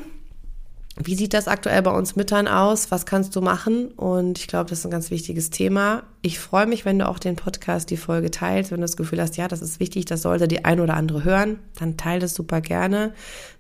Wie 0.97 1.15
sieht 1.15 1.33
das 1.33 1.47
aktuell 1.47 1.81
bei 1.81 1.91
uns 1.91 2.17
Müttern 2.17 2.49
aus? 2.49 2.91
Was 2.91 3.05
kannst 3.05 3.35
du 3.35 3.41
machen? 3.41 3.87
Und 3.89 4.39
ich 4.39 4.47
glaube, 4.47 4.69
das 4.69 4.79
ist 4.79 4.85
ein 4.85 4.91
ganz 4.91 5.09
wichtiges 5.09 5.49
Thema. 5.49 6.03
Ich 6.21 6.37
freue 6.37 6.67
mich, 6.67 6.83
wenn 6.83 6.99
du 6.99 7.07
auch 7.07 7.17
den 7.17 7.37
Podcast, 7.37 7.89
die 7.89 7.97
Folge 7.97 8.29
teilst, 8.29 8.71
wenn 8.71 8.79
du 8.79 8.83
das 8.83 8.97
Gefühl 8.97 9.21
hast, 9.21 9.37
ja, 9.37 9.47
das 9.47 9.61
ist 9.61 9.79
wichtig, 9.79 10.05
das 10.05 10.21
sollte 10.21 10.49
die 10.49 10.65
ein 10.65 10.81
oder 10.81 10.95
andere 10.95 11.23
hören, 11.23 11.59
dann 11.79 11.95
teile 11.95 12.19
das 12.19 12.33
super 12.33 12.59
gerne, 12.59 13.13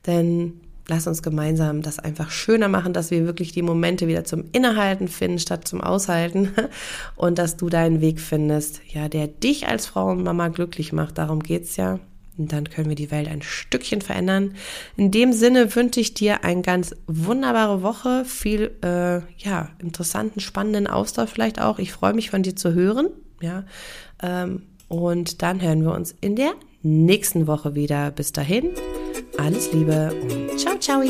denn 0.05 0.59
lass 0.87 1.07
uns 1.07 1.21
gemeinsam 1.23 1.81
das 1.81 1.99
einfach 1.99 2.31
schöner 2.31 2.67
machen, 2.67 2.93
dass 2.93 3.11
wir 3.11 3.25
wirklich 3.25 3.51
die 3.51 3.61
Momente 3.61 4.07
wieder 4.07 4.23
zum 4.23 4.45
Innehalten 4.51 5.07
finden 5.07 5.39
statt 5.39 5.67
zum 5.67 5.81
Aushalten 5.81 6.49
und 7.15 7.37
dass 7.37 7.57
du 7.57 7.69
deinen 7.69 8.01
Weg 8.01 8.19
findest, 8.19 8.81
ja, 8.87 9.09
der 9.09 9.27
dich 9.27 9.67
als 9.67 9.85
Frau 9.85 10.09
und 10.11 10.23
Mama 10.23 10.49
glücklich 10.49 10.93
macht. 10.93 11.17
Darum 11.17 11.41
geht's 11.41 11.77
ja. 11.77 11.99
Und 12.37 12.53
dann 12.53 12.69
können 12.69 12.89
wir 12.89 12.95
die 12.95 13.11
Welt 13.11 13.27
ein 13.27 13.41
Stückchen 13.41 14.01
verändern. 14.01 14.55
In 14.95 15.11
dem 15.11 15.33
Sinne 15.33 15.75
wünsche 15.75 15.99
ich 15.99 16.13
dir 16.13 16.43
eine 16.43 16.61
ganz 16.61 16.95
wunderbare 17.05 17.83
Woche, 17.83 18.23
viel 18.25 18.71
äh, 18.83 19.21
ja 19.37 19.69
interessanten, 19.79 20.39
spannenden 20.39 20.87
Austausch 20.87 21.29
vielleicht 21.29 21.61
auch. 21.61 21.77
Ich 21.77 21.91
freue 21.91 22.13
mich 22.13 22.29
von 22.29 22.41
dir 22.41 22.55
zu 22.55 22.73
hören, 22.73 23.09
ja. 23.41 23.65
Ähm, 24.23 24.63
und 24.87 25.41
dann 25.41 25.61
hören 25.61 25.83
wir 25.83 25.93
uns 25.93 26.15
in 26.21 26.35
der 26.35 26.53
nächsten 26.83 27.47
Woche 27.47 27.75
wieder. 27.75 28.11
Bis 28.11 28.31
dahin, 28.31 28.71
alles 29.37 29.71
Liebe 29.73 30.11
und 30.21 30.59
ciao, 30.59 30.77
ciao. 30.77 31.01